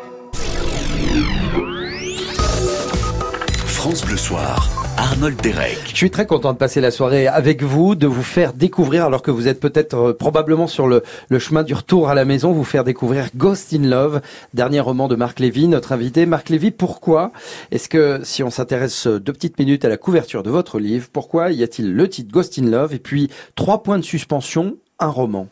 France 3.66 4.04
Bleu 4.04 4.16
Soir, 4.16 4.68
Arnold 5.10 5.40
Derek. 5.42 5.80
Je 5.88 5.96
suis 5.96 6.10
très 6.10 6.24
content 6.24 6.52
de 6.52 6.58
passer 6.58 6.80
la 6.80 6.92
soirée 6.92 7.26
avec 7.26 7.64
vous, 7.64 7.96
de 7.96 8.06
vous 8.06 8.22
faire 8.22 8.52
découvrir, 8.52 9.06
alors 9.06 9.22
que 9.22 9.32
vous 9.32 9.48
êtes 9.48 9.58
peut-être 9.58 9.96
euh, 9.96 10.12
probablement 10.12 10.68
sur 10.68 10.86
le, 10.86 11.02
le 11.28 11.38
chemin 11.40 11.64
du 11.64 11.74
retour 11.74 12.08
à 12.08 12.14
la 12.14 12.24
maison, 12.24 12.52
vous 12.52 12.62
faire 12.62 12.84
découvrir 12.84 13.26
Ghost 13.34 13.74
in 13.74 13.88
Love, 13.88 14.20
dernier 14.54 14.78
roman 14.78 15.08
de 15.08 15.16
Marc 15.16 15.40
Lévy, 15.40 15.66
notre 15.66 15.90
invité. 15.90 16.26
Marc 16.26 16.48
Lévy, 16.48 16.70
pourquoi 16.70 17.32
est-ce 17.72 17.88
que, 17.88 18.20
si 18.22 18.44
on 18.44 18.50
s'intéresse 18.50 19.08
deux 19.08 19.32
petites 19.32 19.58
minutes 19.58 19.84
à 19.84 19.88
la 19.88 19.96
couverture 19.96 20.44
de 20.44 20.50
votre 20.50 20.78
livre, 20.78 21.08
pourquoi 21.12 21.50
y 21.50 21.64
a-t-il 21.64 21.92
le 21.92 22.08
titre 22.08 22.30
Ghost 22.30 22.56
in 22.60 22.70
Love 22.70 22.94
et 22.94 23.00
puis 23.00 23.30
trois 23.56 23.82
points 23.82 23.98
de 23.98 24.04
suspension, 24.04 24.76
un 25.00 25.08
roman? 25.08 25.48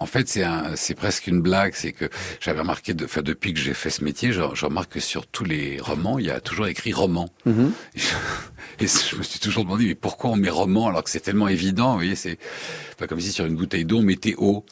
En 0.00 0.06
fait, 0.06 0.28
c'est 0.28 0.44
un, 0.44 0.76
c'est 0.76 0.94
presque 0.94 1.26
une 1.26 1.40
blague. 1.40 1.72
C'est 1.74 1.92
que 1.92 2.04
j'avais 2.40 2.60
remarqué, 2.60 2.94
de, 2.94 3.04
enfin, 3.04 3.22
depuis 3.22 3.52
que 3.52 3.58
j'ai 3.60 3.74
fait 3.74 3.90
ce 3.90 4.04
métier, 4.04 4.32
je, 4.32 4.40
je 4.54 4.64
remarque 4.66 4.92
que 4.92 5.00
sur 5.00 5.26
tous 5.26 5.44
les 5.44 5.78
romans, 5.80 6.18
il 6.18 6.26
y 6.26 6.30
a 6.30 6.40
toujours 6.40 6.66
écrit 6.68 6.92
roman. 6.92 7.28
Mhm. 7.46 7.72
Et 8.80 8.86
je 8.86 9.16
me 9.16 9.22
suis 9.24 9.40
toujours 9.40 9.64
demandé, 9.64 9.86
mais 9.86 9.94
pourquoi 9.96 10.30
on 10.30 10.36
met 10.36 10.50
roman 10.50 10.86
alors 10.88 11.02
que 11.02 11.10
c'est 11.10 11.18
tellement 11.20 11.48
évident 11.48 11.90
Vous 11.92 11.96
voyez, 11.98 12.14
c'est 12.14 12.38
enfin, 12.94 13.06
comme 13.08 13.20
si 13.20 13.32
sur 13.32 13.44
une 13.44 13.56
bouteille 13.56 13.84
d'eau 13.84 13.98
on 13.98 14.02
mettait 14.02 14.34
eau. 14.38 14.64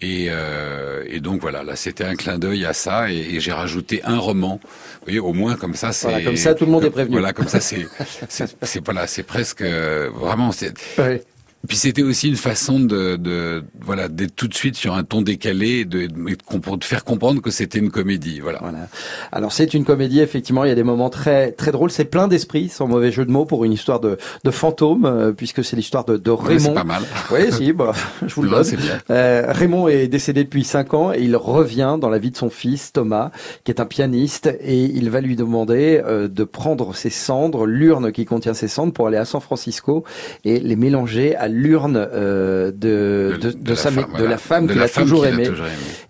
Et, 0.00 0.26
euh, 0.28 1.04
et 1.06 1.20
donc 1.20 1.40
voilà, 1.40 1.62
là 1.62 1.76
c'était 1.76 2.02
un 2.04 2.16
clin 2.16 2.36
d'œil 2.38 2.64
à 2.66 2.72
ça, 2.72 3.10
et, 3.12 3.16
et 3.16 3.40
j'ai 3.40 3.52
rajouté 3.52 4.02
un 4.04 4.18
roman. 4.18 4.58
Vous 4.62 5.04
voyez, 5.04 5.20
au 5.20 5.32
moins 5.32 5.54
comme 5.54 5.74
ça, 5.76 5.92
c'est 5.92 6.08
Voilà, 6.08 6.24
comme 6.24 6.36
ça, 6.36 6.54
tout 6.54 6.66
le 6.66 6.72
monde 6.72 6.84
est 6.84 6.90
prévenu. 6.90 7.12
Voilà, 7.12 7.32
comme 7.32 7.46
ça, 7.48 7.60
c'est, 7.60 7.86
c'est, 8.28 8.56
c'est- 8.60 8.84
voilà, 8.84 9.06
c'est 9.06 9.22
presque 9.22 9.62
euh, 9.62 10.10
vraiment. 10.12 10.50
C'est, 10.50 10.74
Ouais. 10.98 11.22
Puis 11.66 11.76
c'était 11.76 12.02
aussi 12.02 12.28
une 12.28 12.36
façon 12.36 12.78
de, 12.80 13.16
de 13.16 13.64
voilà 13.80 14.08
d'être 14.08 14.36
tout 14.36 14.48
de 14.48 14.54
suite 14.54 14.76
sur 14.76 14.94
un 14.94 15.02
ton 15.04 15.22
décalé, 15.22 15.80
et 15.80 15.84
de, 15.84 16.06
de, 16.06 16.76
de 16.76 16.84
faire 16.84 17.04
comprendre 17.04 17.40
que 17.42 17.50
c'était 17.50 17.78
une 17.78 17.90
comédie. 17.90 18.40
Voilà. 18.40 18.58
Voilà. 18.62 18.88
Alors 19.32 19.52
c'est 19.52 19.74
une 19.74 19.84
comédie, 19.84 20.20
effectivement, 20.20 20.64
il 20.64 20.68
y 20.68 20.72
a 20.72 20.74
des 20.74 20.82
moments 20.82 21.10
très 21.10 21.52
très 21.52 21.72
drôles, 21.72 21.90
c'est 21.90 22.04
plein 22.04 22.28
d'esprit, 22.28 22.68
sans 22.68 22.86
mauvais 22.86 23.10
jeu 23.12 23.24
de 23.24 23.30
mots, 23.30 23.44
pour 23.44 23.64
une 23.64 23.72
histoire 23.72 24.00
de, 24.00 24.18
de 24.44 24.50
fantôme, 24.50 25.04
euh, 25.06 25.32
puisque 25.32 25.64
c'est 25.64 25.76
l'histoire 25.76 26.04
de, 26.04 26.16
de 26.16 26.30
Ouais, 26.30 26.58
c'est 26.58 26.68
Raymond. 26.68 26.74
pas 26.74 26.84
mal. 26.84 27.02
Oui, 27.32 27.52
si, 27.52 27.72
bah, 27.72 27.92
je 28.26 28.34
vous 28.34 28.42
le 28.42 28.50
donne. 28.50 28.64
Euh, 29.10 29.44
Raymond 29.48 29.88
est 29.88 30.08
décédé 30.08 30.44
depuis 30.44 30.64
5 30.64 30.94
ans 30.94 31.12
et 31.12 31.20
il 31.22 31.36
revient 31.36 31.96
dans 32.00 32.08
la 32.08 32.18
vie 32.18 32.30
de 32.30 32.36
son 32.36 32.50
fils 32.50 32.92
Thomas, 32.92 33.30
qui 33.62 33.70
est 33.70 33.80
un 33.80 33.86
pianiste, 33.86 34.46
et 34.60 34.84
il 34.84 35.10
va 35.10 35.20
lui 35.20 35.36
demander 35.36 36.02
euh, 36.04 36.28
de 36.28 36.44
prendre 36.44 36.94
ses 36.94 37.10
cendres, 37.10 37.66
l'urne 37.66 38.12
qui 38.12 38.24
contient 38.24 38.54
ses 38.54 38.68
cendres, 38.68 38.92
pour 38.92 39.06
aller 39.06 39.16
à 39.16 39.24
San 39.24 39.40
Francisco 39.40 40.04
et 40.44 40.58
les 40.60 40.76
mélanger 40.76 41.34
à 41.36 41.48
l'urne 41.54 41.96
euh, 41.96 42.70
de, 42.72 43.38
de, 43.40 43.50
de 43.52 43.70
la 43.70 43.76
sa, 43.76 43.90
femme, 43.90 44.04
de 44.04 44.10
voilà. 44.10 44.28
la 44.30 44.38
femme 44.38 44.66
De 44.66 44.72
qu'il 44.72 44.82
a 44.82 44.88
femme 44.88 45.04
toujours 45.04 45.24
a 45.24 45.28
aimée. 45.28 45.48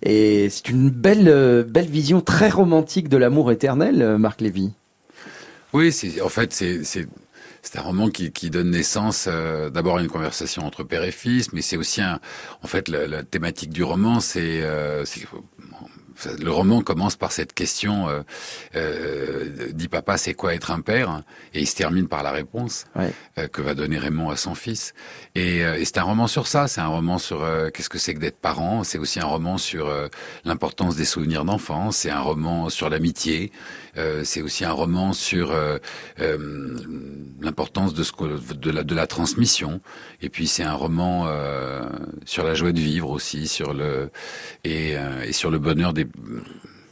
Et 0.03 0.49
c'est 0.51 0.69
une 0.71 0.91
belle 0.91 1.29
euh, 1.29 1.63
belle 1.63 1.87
vision 1.87 2.21
très 2.21 2.49
romantique 2.49 3.09
de 3.09 3.17
l'amour 3.17 3.53
éternel, 3.53 4.03
euh, 4.03 4.19
Marc 4.19 4.41
Lévy. 4.41 4.73
Oui, 5.73 5.93
c'est 5.93 6.21
en 6.21 6.29
fait 6.29 6.53
c'est 6.53 6.83
c'est 6.85 7.79
un 7.79 7.83
roman 7.83 8.11
qui, 8.11 8.31
qui 8.31 8.51
donne 8.51 8.71
naissance 8.71 9.27
euh, 9.27 9.71
d'abord 9.71 9.97
à 9.97 10.03
une 10.03 10.09
conversation 10.09 10.67
entre 10.67 10.85
père 10.85 11.03
et 11.03 11.11
fils, 11.11 11.53
mais 11.53 11.63
c'est 11.63 11.77
aussi 11.79 12.03
un 12.03 12.21
en 12.63 12.67
fait 12.67 12.89
la, 12.89 13.07
la 13.07 13.23
thématique 13.23 13.71
du 13.71 13.83
roman, 13.83 14.21
c'est 14.21 14.61
euh, 14.63 15.05
c'est- 15.07 15.27
le 16.41 16.51
roman 16.51 16.81
commence 16.83 17.17
par 17.17 17.33
cette 17.33 17.53
question 17.53 18.09
euh, 18.09 18.23
euh, 18.77 19.69
dit 19.73 19.89
papa 19.89 20.17
c'est 20.17 20.35
quoi 20.35 20.55
être 20.55 20.71
un 20.71 20.81
père? 20.81 21.23
Et 21.55 21.61
il 21.61 21.67
se 21.67 21.77
termine 21.77 22.09
par 22.09 22.23
la 22.23 22.31
réponse 22.33 22.85
Ouais. 22.97 23.13
euh, 23.39 23.49
que 23.49 23.63
va 23.63 23.75
donner 23.75 23.99
Raymond 23.99 24.31
à 24.31 24.37
son 24.37 24.55
fils. 24.55 24.93
Et, 25.35 25.65
euh, 25.65 25.77
et 25.79 25.85
c'est 25.85 25.99
un 25.99 26.03
roman 26.05 26.27
sur 26.27 26.47
ça. 26.47 26.69
C'est 26.69 26.81
un 26.81 26.87
roman 26.89 27.19
sur 27.19 27.43
euh, 27.43 27.71
qu'est-ce 27.71 27.89
que 27.89 27.99
c'est 27.99 28.15
que 28.15 28.21
d'être 28.21 28.39
parent? 28.39 28.85
C'est 28.85 28.99
aussi 28.99 29.21
un 29.21 29.27
roman 29.27 29.59
sur 29.59 29.89
euh, 29.89 30.09
l'importance 30.45 30.97
des 30.97 31.05
souvenirs 31.05 31.45
d'enfance. 31.45 31.97
C'est 31.99 32.11
un 32.11 32.21
roman 32.21 32.69
sur 32.71 32.89
l'amitié. 32.91 33.53
Euh, 33.97 34.23
c'est 34.25 34.43
aussi 34.43 34.65
un 34.65 34.73
roman 34.73 35.13
sur 35.13 35.53
l'importance 37.41 37.95
de 37.95 38.03
ce 38.03 38.13
que- 38.13 38.55
de 38.55 38.71
la 38.71 38.83
de 38.83 38.95
la 38.95 39.07
transmission. 39.07 39.81
Et 40.23 40.29
puis 40.29 40.47
c'est 40.47 40.63
un 40.63 40.75
roman 40.75 41.25
euh, 41.27 41.83
sur 42.25 42.45
la 42.45 42.55
joie 42.55 42.73
de 42.73 42.81
vivre 42.81 43.11
aussi 43.11 43.47
sur 43.49 43.73
le 43.75 44.11
et, 44.65 44.97
euh, 44.97 45.23
et 45.25 45.33
sur 45.33 45.51
le 45.51 45.59
bonheur 45.59 45.93
des 45.93 46.04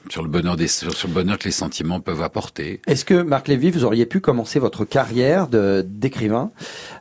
sur 0.09 0.23
le 0.23 0.29
bonheur 0.29 0.57
des 0.57 0.67
sur, 0.67 0.91
le 0.91 1.15
bonheur 1.15 1.39
que 1.39 1.45
les 1.45 1.53
sentiments 1.53 2.01
peuvent 2.01 2.23
apporter. 2.23 2.81
Est-ce 2.87 3.05
que 3.05 3.23
Marc 3.23 3.49
Lévy, 3.49 3.71
vous 3.71 3.85
auriez 3.85 4.05
pu 4.07 4.21
commencer 4.21 4.59
votre 4.59 4.85
carrière 4.85 5.49
de 5.49 5.85
d'écrivain 5.87 6.51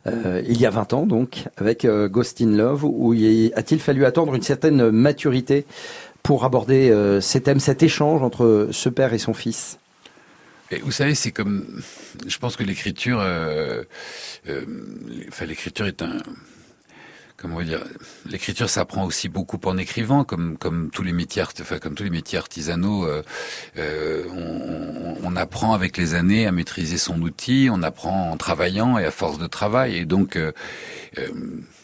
euh, 0.08 0.42
il 0.48 0.60
y 0.60 0.66
a 0.66 0.70
20 0.70 0.94
ans 0.94 1.06
donc 1.06 1.46
avec 1.58 1.86
euh, 1.86 2.08
Ghost 2.08 2.42
in 2.42 2.56
Love 2.56 2.84
ou 2.86 3.14
a-t-il 3.56 3.82
fallu 3.82 4.06
attendre 4.06 4.36
une 4.36 4.44
certaine 4.44 4.92
maturité 4.92 5.66
pour 6.24 6.46
aborder 6.46 6.92
euh, 6.92 7.22
ces 7.22 7.42
thèmes, 7.42 7.60
cet 7.60 7.84
échange 7.84 8.22
entre 8.22 8.70
ce 8.72 8.90
père 8.90 9.14
et 9.14 9.18
son 9.18 9.34
fils? 9.34 9.80
Et 10.72 10.78
vous 10.80 10.92
savez, 10.92 11.16
c'est 11.16 11.32
comme, 11.32 11.82
je 12.26 12.38
pense 12.38 12.56
que 12.56 12.64
l'écriture, 12.64 13.20
euh, 13.20 13.84
euh, 14.48 14.66
enfin 15.28 15.46
l'écriture 15.46 15.86
est 15.86 16.02
un, 16.02 16.18
comment 17.42 17.58
va 17.58 17.64
dire, 17.64 17.84
l'écriture 18.30 18.70
s'apprend 18.70 19.06
aussi 19.06 19.28
beaucoup 19.30 19.60
en 19.66 19.78
écrivant, 19.78 20.24
comme 20.24 20.58
comme 20.58 20.90
tous 20.92 21.04
les 21.04 21.14
métiers, 21.14 21.44
enfin 21.44 21.80
comme 21.80 21.96
tous 21.96 22.04
les 22.04 22.10
métiers 22.10 22.38
artisanaux, 22.38 23.06
euh, 23.06 23.24
euh, 23.78 24.26
on, 24.30 25.18
on 25.24 25.36
apprend 25.36 25.74
avec 25.74 25.98
les 25.98 26.14
années 26.14 26.46
à 26.48 26.52
maîtriser 26.52 26.98
son 26.98 27.22
outil, 27.22 27.70
on 27.72 27.82
apprend 27.84 28.32
en 28.32 28.38
travaillant 28.38 28.98
et 28.98 29.06
à 29.06 29.12
force 29.12 29.40
de 29.40 29.48
travail, 29.48 29.98
et 29.98 30.06
donc 30.06 30.36
euh, 30.36 30.52
euh, 31.18 31.30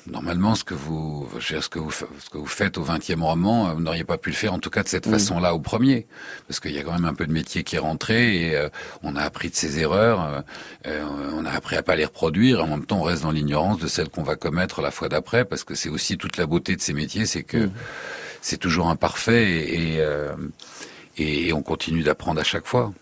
normalement 0.09 0.55
ce 0.55 0.63
que 0.63 0.73
vous, 0.73 1.27
je 1.39 1.47
veux 1.47 1.55
dire, 1.59 1.63
ce 1.63 1.69
que 1.69 1.79
vous, 1.79 1.91
ce 1.91 2.05
que 2.31 2.37
vous 2.37 2.45
faites 2.45 2.77
au 2.77 2.83
20e 2.83 3.21
roman, 3.21 3.69
euh, 3.69 3.73
vous 3.73 3.81
n'auriez 3.81 4.03
pas 4.03 4.17
pu 4.17 4.29
le 4.29 4.35
faire 4.35 4.53
en 4.53 4.59
tout 4.59 4.69
cas 4.69 4.83
de 4.83 4.87
cette 4.87 5.07
Mm. 5.07 5.11
façon-là 5.11 5.53
au 5.53 5.59
premier, 5.59 6.07
parce 6.47 6.59
qu'il 6.59 6.71
y 6.71 6.79
a 6.79 6.83
quand 6.83 6.93
même 6.93 7.05
un 7.05 7.13
peu 7.13 7.27
de 7.27 7.31
métier 7.33 7.63
qui 7.63 7.75
est 7.75 7.79
rentré 7.79 8.47
et 8.47 8.55
euh, 8.55 8.69
on 9.03 9.15
a 9.15 9.21
appris 9.21 9.49
de 9.49 9.55
ses 9.55 9.79
erreurs, 9.79 10.21
euh, 10.23 10.41
euh, 10.87 11.03
on 11.33 11.45
a 11.45 11.51
appris 11.51 11.75
à 11.75 11.83
pas 11.83 11.95
les 11.95 12.05
reproduire. 12.05 12.59
Et 12.59 12.61
en 12.61 12.67
même 12.67 12.85
temps, 12.85 12.99
on 12.99 13.03
reste 13.03 13.23
dans 13.23 13.31
l'ignorance 13.31 13.79
de 13.79 13.87
celles 13.87 14.09
qu'on 14.09 14.23
va 14.23 14.35
commettre 14.35 14.81
la 14.81 14.91
fois 14.91 15.09
d'après, 15.09 15.45
parce 15.45 15.63
que 15.63 15.75
c'est 15.75 15.89
aussi 15.89 16.17
toute 16.17 16.37
la 16.37 16.45
beauté 16.45 16.75
de 16.75 16.81
ces 16.81 16.93
métiers, 16.93 17.25
c'est 17.25 17.43
que 17.43 17.65
Mm. 17.65 17.71
c'est 18.41 18.57
toujours 18.57 18.89
imparfait 18.89 19.49
et, 19.49 19.93
et, 19.95 19.99
euh, 19.99 20.33
et 21.17 21.51
on 21.53 21.61
continue 21.61 22.03
d'apprendre 22.03 22.39
à 22.39 22.43
chaque 22.43 22.65
fois. 22.67 22.93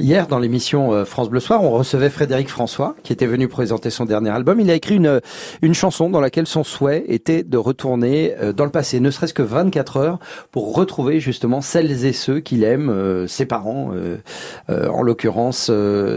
Hier, 0.00 0.26
dans 0.26 0.38
l'émission 0.38 0.94
euh, 0.94 1.04
France 1.04 1.28
Bleu 1.28 1.40
Soir, 1.40 1.62
on 1.62 1.72
recevait 1.72 2.08
Frédéric 2.08 2.48
François, 2.48 2.96
qui 3.02 3.12
était 3.12 3.26
venu 3.26 3.48
présenter 3.48 3.90
son 3.90 4.06
dernier 4.06 4.30
album. 4.30 4.58
Il 4.58 4.70
a 4.70 4.74
écrit 4.74 4.96
une, 4.96 5.20
une 5.60 5.74
chanson 5.74 6.08
dans 6.08 6.22
laquelle 6.22 6.46
son 6.46 6.64
souhait 6.64 7.04
était 7.08 7.42
de 7.42 7.58
retourner 7.58 8.34
euh, 8.40 8.54
dans 8.54 8.64
le 8.64 8.70
passé, 8.70 8.98
ne 8.98 9.10
serait-ce 9.10 9.34
que 9.34 9.42
24 9.42 9.96
heures, 9.98 10.18
pour 10.52 10.74
retrouver 10.74 11.20
justement 11.20 11.60
celles 11.60 12.06
et 12.06 12.14
ceux 12.14 12.40
qu'il 12.40 12.64
aime, 12.64 12.88
euh, 12.88 13.26
ses 13.26 13.44
parents, 13.44 13.92
en 14.68 15.02
l'occurrence. 15.02 15.70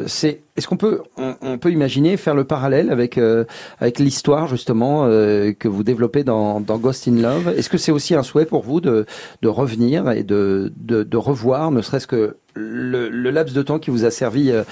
c'est 0.08 0.42
est-ce 0.56 0.68
qu'on 0.68 0.78
peut 0.78 1.02
on, 1.18 1.58
peut 1.58 1.72
imaginer 1.72 2.16
faire 2.16 2.36
le 2.36 2.44
parallèle 2.44 2.92
avec 2.92 3.18
euh, 3.18 3.44
avec 3.80 3.98
l'histoire 3.98 4.48
justement 4.48 5.06
euh, 5.06 5.52
que 5.52 5.68
vous 5.68 5.84
développez 5.84 6.24
dans, 6.24 6.60
dans 6.60 6.78
Ghost 6.78 7.08
in 7.08 7.16
Love? 7.16 7.54
Est-ce 7.58 7.70
que 7.70 7.80
c'est 7.80 7.92
aussi 7.92 8.14
un 8.14 8.22
souhait 8.22 8.46
pour 8.46 8.62
vous 8.62 8.80
de 8.80 9.08
de 9.42 9.48
revenir 9.48 10.12
et 10.12 10.24
de 10.24 10.72
de, 10.78 11.18
revoir, 11.18 11.72
ne 11.72 11.82
serait-ce 11.82 12.06
que 12.06 12.38
le, 12.54 13.10
laps 13.10 13.56
de 13.56 13.62
temps 13.64 13.80
qui 13.80 13.90
vous 13.90 14.06
a 14.06 14.12
servi 14.12 14.52
euh, 14.52 14.64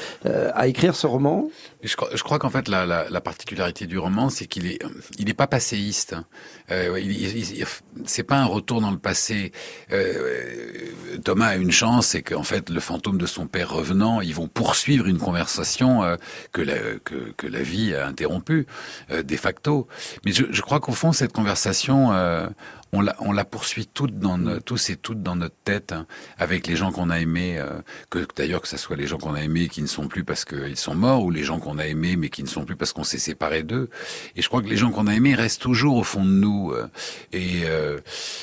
à 0.53 0.67
écrire 0.67 0.95
ce 0.95 1.07
roman? 1.07 1.49
Je 1.83 1.95
crois, 1.95 2.09
je 2.13 2.23
crois 2.23 2.39
qu'en 2.39 2.49
fait 2.49 2.67
la, 2.67 2.85
la, 2.85 3.09
la, 3.09 3.21
particularité 3.21 3.87
du 3.87 3.97
roman, 3.97 4.29
c'est 4.29 4.45
qu'il 4.45 4.67
est, 4.67 4.79
il 5.17 5.29
est 5.29 5.33
pas 5.33 5.47
passéiste. 5.47 6.15
Euh, 6.69 6.99
il, 6.99 7.11
il, 7.11 7.59
il 7.59 7.65
c'est 8.05 8.23
pas 8.23 8.37
un 8.37 8.45
retour 8.45 8.81
dans 8.81 8.91
le 8.91 8.97
passé. 8.97 9.51
Euh, 9.91 10.91
Thomas 11.23 11.47
a 11.47 11.55
une 11.55 11.71
chance, 11.71 12.07
c'est 12.07 12.21
qu'en 12.21 12.43
fait 12.43 12.69
le 12.69 12.79
fantôme 12.79 13.17
de 13.17 13.25
son 13.25 13.47
père 13.47 13.71
revenant, 13.71 14.21
ils 14.21 14.35
vont 14.35 14.47
poursuivre 14.47 15.07
une 15.07 15.17
conversation 15.17 16.03
euh, 16.03 16.15
que, 16.51 16.61
la, 16.61 16.75
que, 17.03 17.31
que 17.37 17.47
la 17.47 17.61
vie 17.61 17.93
a 17.93 18.07
interrompue 18.07 18.67
euh, 19.11 19.23
de 19.23 19.35
facto. 19.35 19.87
Mais 20.25 20.31
je, 20.31 20.45
je 20.49 20.61
crois 20.61 20.79
qu'au 20.79 20.93
fond 20.93 21.11
cette 21.11 21.33
conversation 21.33 22.13
euh, 22.13 22.47
on 22.93 23.01
la, 23.01 23.15
on 23.19 23.31
la 23.31 23.45
poursuit 23.45 23.87
toute 23.87 24.19
dans 24.19 24.37
no, 24.37 24.59
tous 24.59 24.89
et 24.89 24.95
toutes 24.95 25.23
dans 25.23 25.35
notre 25.35 25.55
tête 25.63 25.91
hein, 25.91 26.05
avec 26.37 26.67
les 26.67 26.75
gens 26.75 26.91
qu'on 26.91 27.09
a 27.09 27.19
aimés, 27.19 27.57
euh, 27.57 27.81
que 28.09 28.25
d'ailleurs 28.35 28.61
que 28.61 28.67
ce 28.67 28.77
soit 28.77 28.95
les 28.95 29.07
gens 29.07 29.17
qu'on 29.17 29.33
a 29.33 29.41
aimés 29.41 29.69
qui 29.69 29.81
ne 29.81 29.87
sont 29.87 30.07
plus 30.07 30.23
parce 30.23 30.45
qu'ils 30.45 30.77
sont 30.77 30.95
morts 30.95 31.23
ou 31.23 31.31
les 31.31 31.43
gens 31.43 31.59
qu'on 31.59 31.77
a 31.77 31.87
aimés 31.87 32.15
mais 32.15 32.29
qui 32.29 32.43
ne 32.43 32.47
sont 32.47 32.65
plus 32.65 32.75
parce 32.75 32.93
qu'on 32.93 33.03
s'est 33.03 33.17
séparés 33.17 33.63
d'eux. 33.63 33.89
Et 34.35 34.41
je 34.41 34.47
crois 34.47 34.61
que 34.61 34.67
les 34.67 34.77
gens 34.77 34.91
qu'on 34.91 35.07
a 35.07 35.13
aimés 35.13 35.35
restent 35.35 35.61
toujours 35.61 35.97
au 35.97 36.03
fond 36.03 36.25
de 36.25 36.31
nous 36.31 36.71
euh, 36.71 36.87
et, 37.31 37.61
euh, 37.65 37.99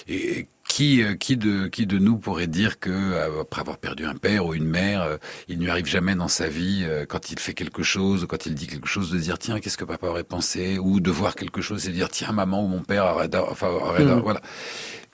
et 0.08 0.46
qui, 0.68 1.02
qui, 1.18 1.36
de, 1.36 1.66
qui 1.66 1.86
de 1.86 1.98
nous 1.98 2.18
pourrait 2.18 2.46
dire 2.46 2.78
que 2.78 3.40
après 3.40 3.62
avoir 3.62 3.78
perdu 3.78 4.04
un 4.04 4.14
père 4.14 4.46
ou 4.46 4.54
une 4.54 4.66
mère, 4.68 5.18
il 5.48 5.58
ne 5.58 5.64
lui 5.64 5.70
arrive 5.70 5.86
jamais 5.86 6.14
dans 6.14 6.28
sa 6.28 6.48
vie, 6.48 6.86
quand 7.08 7.30
il 7.30 7.38
fait 7.38 7.54
quelque 7.54 7.82
chose, 7.82 8.26
quand 8.28 8.46
il 8.46 8.54
dit 8.54 8.66
quelque 8.66 8.86
chose, 8.86 9.10
de 9.10 9.18
dire 9.18 9.38
tiens 9.38 9.60
qu'est-ce 9.60 9.78
que 9.78 9.84
papa 9.84 10.06
aurait 10.06 10.24
pensé, 10.24 10.78
ou 10.78 11.00
de 11.00 11.10
voir 11.10 11.34
quelque 11.34 11.60
chose 11.60 11.86
et 11.86 11.88
de 11.88 11.94
dire 11.94 12.10
tiens 12.10 12.32
maman 12.32 12.64
ou 12.64 12.68
mon 12.68 12.82
père 12.82 13.06
aurait, 13.06 13.34
enfin, 13.36 13.68
aurait 13.68 14.04
mmh. 14.04 14.20
voilà. 14.20 14.40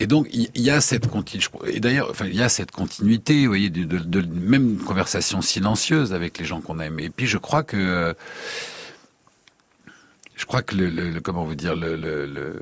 Et 0.01 0.07
donc 0.07 0.29
il 0.33 0.51
y, 0.61 0.71
a 0.71 0.81
cette 0.81 1.07
continuité. 1.07 1.49
Et 1.67 1.79
d'ailleurs, 1.79 2.11
enfin, 2.11 2.27
il 2.27 2.35
y 2.35 2.43
a 2.43 2.49
cette 2.49 2.73
continuité, 2.73 3.43
vous 3.43 3.49
voyez, 3.49 3.71
de, 3.71 3.85
de, 3.85 3.99
de 3.99 4.27
même 4.27 4.71
une 4.71 4.79
conversation 4.79 5.41
silencieuse 5.41 6.13
avec 6.13 6.39
les 6.39 6.45
gens 6.45 6.61
qu'on 6.61 6.81
a 6.81 6.87
aimés. 6.87 7.05
Et 7.05 7.11
puis 7.11 7.27
je 7.27 7.39
crois 7.39 7.63
que 7.63 8.15
je 10.45 10.47
crois 10.47 10.61
que 10.61 10.77
le, 10.77 11.21
comment 11.21 11.43
vous 11.45 11.55
dire, 11.55 11.75
le 11.75 12.61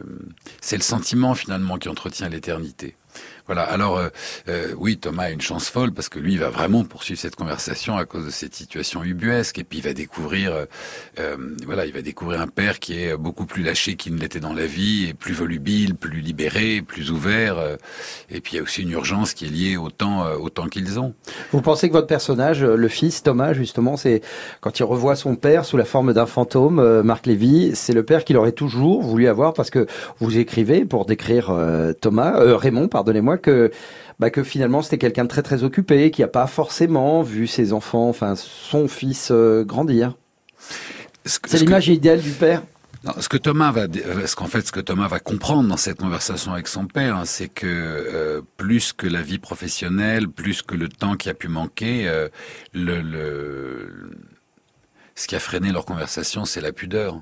c'est 0.61 0.77
le 0.77 0.85
sentiment 0.85 1.35
finalement 1.35 1.79
qui 1.79 1.89
entretient 1.89 2.29
l'éternité. 2.29 2.95
Voilà. 3.47 3.63
Alors 3.63 3.99
euh, 3.99 4.09
euh, 4.49 4.69
oui, 4.79 4.99
Thomas 4.99 5.25
a 5.25 5.31
une 5.31 5.41
chance 5.41 5.69
folle 5.69 5.93
parce 5.93 6.09
que 6.09 6.19
lui 6.19 6.35
il 6.35 6.39
va 6.39 6.49
vraiment 6.49 6.85
poursuivre 6.85 7.21
cette 7.21 7.35
conversation 7.35 7.97
à 7.97 8.05
cause 8.05 8.25
de 8.25 8.31
cette 8.31 8.55
situation 8.55 9.03
ubuesque 9.03 9.59
et 9.59 9.65
puis 9.65 9.79
il 9.79 9.85
va 9.85 9.93
découvrir, 9.93 10.67
euh, 11.19 11.37
voilà, 11.67 11.87
il 11.87 11.93
va 11.93 12.03
découvrir 12.03 12.41
un 12.41 12.47
père 12.47 12.79
qui 12.79 13.01
est 13.01 13.17
beaucoup 13.17 13.47
plus 13.47 13.63
lâché 13.63 13.97
qu'il 13.97 14.15
ne 14.15 14.21
l'était 14.21 14.41
dans 14.41 14.53
la 14.53 14.67
vie, 14.67 15.09
et 15.09 15.15
plus 15.15 15.35
volubile, 15.35 15.95
plus 15.95 16.21
libéré, 16.21 16.83
plus 16.83 17.11
ouvert. 17.11 17.57
Et 18.31 18.41
puis 18.41 18.55
il 18.55 18.57
y 18.57 18.59
a 18.61 18.63
aussi 18.63 18.83
une 18.83 18.91
urgence 18.91 19.35
qui 19.35 19.47
est 19.47 19.49
liée 19.49 19.77
au 19.77 19.91
temps, 19.91 20.31
au 20.35 20.49
temps 20.49 20.69
qu'ils 20.69 20.99
ont. 20.99 21.15
Vous 21.53 21.61
pensez 21.61 21.89
que 21.89 21.93
votre 21.93 22.07
personnage, 22.07 22.63
le 22.63 22.89
fils 22.89 23.23
Thomas, 23.23 23.53
justement, 23.53 23.97
c'est 23.97 24.23
quand 24.61 24.79
il 24.79 24.85
revoit 24.85 25.17
son 25.17 25.37
père 25.37 25.65
sous 25.65 25.77
la 25.77 25.85
forme 25.85 26.13
d'un 26.13 26.27
fantôme, 26.27 27.03
Marc 27.03 27.27
Lévy, 27.27 27.73
c'est 27.75 27.93
le 27.93 28.05
père 28.05 28.25
qu'il 28.25 28.37
aurait 28.37 28.53
toujours 28.53 29.03
voulu 29.03 29.29
avoir 29.29 29.55
parce 29.55 29.71
que 29.71 29.87
vous 30.19 30.39
écrivez 30.39 30.85
pour 30.85 31.07
décrire 31.07 31.55
Thomas, 32.01 32.35
Raymond, 32.37 32.89
pardonnez-moi 32.89 33.32
que 33.39 33.71
bah, 34.19 34.31
que 34.31 34.43
finalement 34.43 34.83
c'était 34.83 34.99
quelqu'un 34.99 35.25
de 35.25 35.29
très 35.29 35.43
très 35.43 35.65
occupé, 35.65 36.11
qui 36.11 36.21
n'a 36.21 36.29
pas 36.29 36.47
forcément 36.47 37.23
vu 37.23 37.47
ses 37.47 37.73
enfants, 37.73 38.09
enfin 38.09 38.35
son 38.37 38.89
fils 38.89 39.29
euh, 39.31 39.65
grandir. 39.65 40.17
C'est 41.25 41.59
l'image 41.59 41.87
que... 41.87 41.93
idéale 41.93 42.21
du 42.21 42.31
père. 42.31 42.63
Non, 43.05 43.15
ce 43.19 43.29
que 43.29 43.37
Thomas 43.37 43.73
va, 43.73 43.87
ce 44.27 44.37
qu'en 44.37 44.47
fait, 44.47 44.65
ce 44.65 44.71
que 44.71 44.79
Thomas 44.79 45.09
va 45.09 45.19
comprendre 45.19 45.69
dans 45.69 45.77
cette 45.77 45.99
conversation 45.99 46.53
avec 46.53 46.69
son 46.69 46.87
père, 46.87 47.17
hein, 47.17 47.25
c'est 47.25 47.49
que 47.49 47.67
euh, 47.67 48.43
plus 48.57 48.93
que 48.93 49.09
la 49.09 49.23
vie 49.23 49.39
professionnelle, 49.39 50.29
plus 50.29 50.63
que 50.63 50.77
le 50.77 50.89
temps 50.89 51.17
qui 51.17 51.29
a 51.29 51.35
pu 51.35 51.49
manquer, 51.49 52.09
euh, 52.09 52.29
le, 52.73 53.01
le, 53.01 54.11
ce 55.17 55.27
qui 55.27 55.35
a 55.35 55.41
freiné 55.41 55.73
leur 55.73 55.85
conversation, 55.85 56.45
c'est 56.45 56.61
la 56.61 56.73
pudeur. 56.73 57.21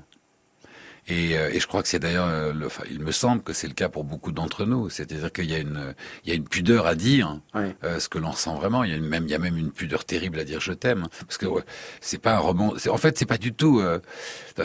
Et, 1.07 1.35
euh, 1.35 1.49
et, 1.51 1.59
je 1.59 1.65
crois 1.65 1.81
que 1.81 1.87
c'est 1.87 1.99
d'ailleurs, 1.99 2.27
euh, 2.27 2.53
enfin, 2.65 2.83
il 2.91 2.99
me 2.99 3.11
semble 3.11 3.41
que 3.41 3.53
c'est 3.53 3.67
le 3.67 3.73
cas 3.73 3.89
pour 3.89 4.03
beaucoup 4.03 4.31
d'entre 4.31 4.65
nous. 4.65 4.89
C'est-à-dire 4.89 5.31
qu'il 5.31 5.49
y 5.49 5.55
a 5.55 5.57
une, 5.57 5.95
il 6.23 6.29
y 6.29 6.31
a 6.31 6.35
une 6.35 6.47
pudeur 6.47 6.85
à 6.85 6.93
dire 6.93 7.39
oui. 7.55 7.63
euh, 7.83 7.99
ce 7.99 8.07
que 8.07 8.19
l'on 8.19 8.29
ressent 8.29 8.55
vraiment. 8.55 8.83
Il 8.83 8.91
y 8.91 8.93
a 8.93 8.97
une, 8.97 9.07
même, 9.07 9.25
il 9.25 9.31
y 9.31 9.35
a 9.35 9.39
même 9.39 9.57
une 9.57 9.71
pudeur 9.71 10.05
terrible 10.05 10.39
à 10.39 10.43
dire 10.43 10.61
je 10.61 10.73
t'aime, 10.73 11.07
parce 11.25 11.37
que 11.37 11.47
ouais, 11.47 11.63
c'est 12.01 12.19
pas 12.19 12.35
un 12.35 12.39
roman. 12.39 12.75
En 12.89 12.97
fait, 12.97 13.17
c'est 13.17 13.25
pas 13.25 13.39
du 13.39 13.51
tout. 13.51 13.79
Euh, 13.79 13.99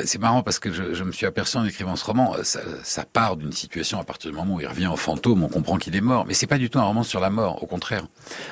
c'est 0.05 0.21
marrant 0.21 0.43
parce 0.43 0.59
que 0.59 0.73
je, 0.73 0.93
je, 0.93 1.05
me 1.05 1.13
suis 1.13 1.25
aperçu 1.25 1.57
en 1.57 1.65
écrivant 1.65 1.97
ce 1.97 2.05
roman, 2.05 2.35
ça, 2.43 2.61
ça 2.83 3.05
part 3.05 3.37
d'une 3.37 3.53
situation 3.53 3.99
à 3.99 4.05
partir 4.05 4.31
du 4.31 4.37
moment 4.37 4.57
où 4.57 4.61
il 4.61 4.67
revient 4.67 4.89
au 4.89 4.97
fantôme, 4.97 5.43
on 5.43 5.49
comprend 5.49 5.79
qu'il 5.79 5.97
est 5.97 6.01
mort. 6.03 6.27
Mais 6.27 6.35
c'est 6.35 6.47
pas 6.47 6.59
du 6.59 6.69
tout 6.69 6.79
un 6.79 6.85
roman 6.85 7.03
sur 7.03 7.21
la 7.21 7.31
mort. 7.31 7.63
Au 7.63 7.67
contraire. 7.67 8.07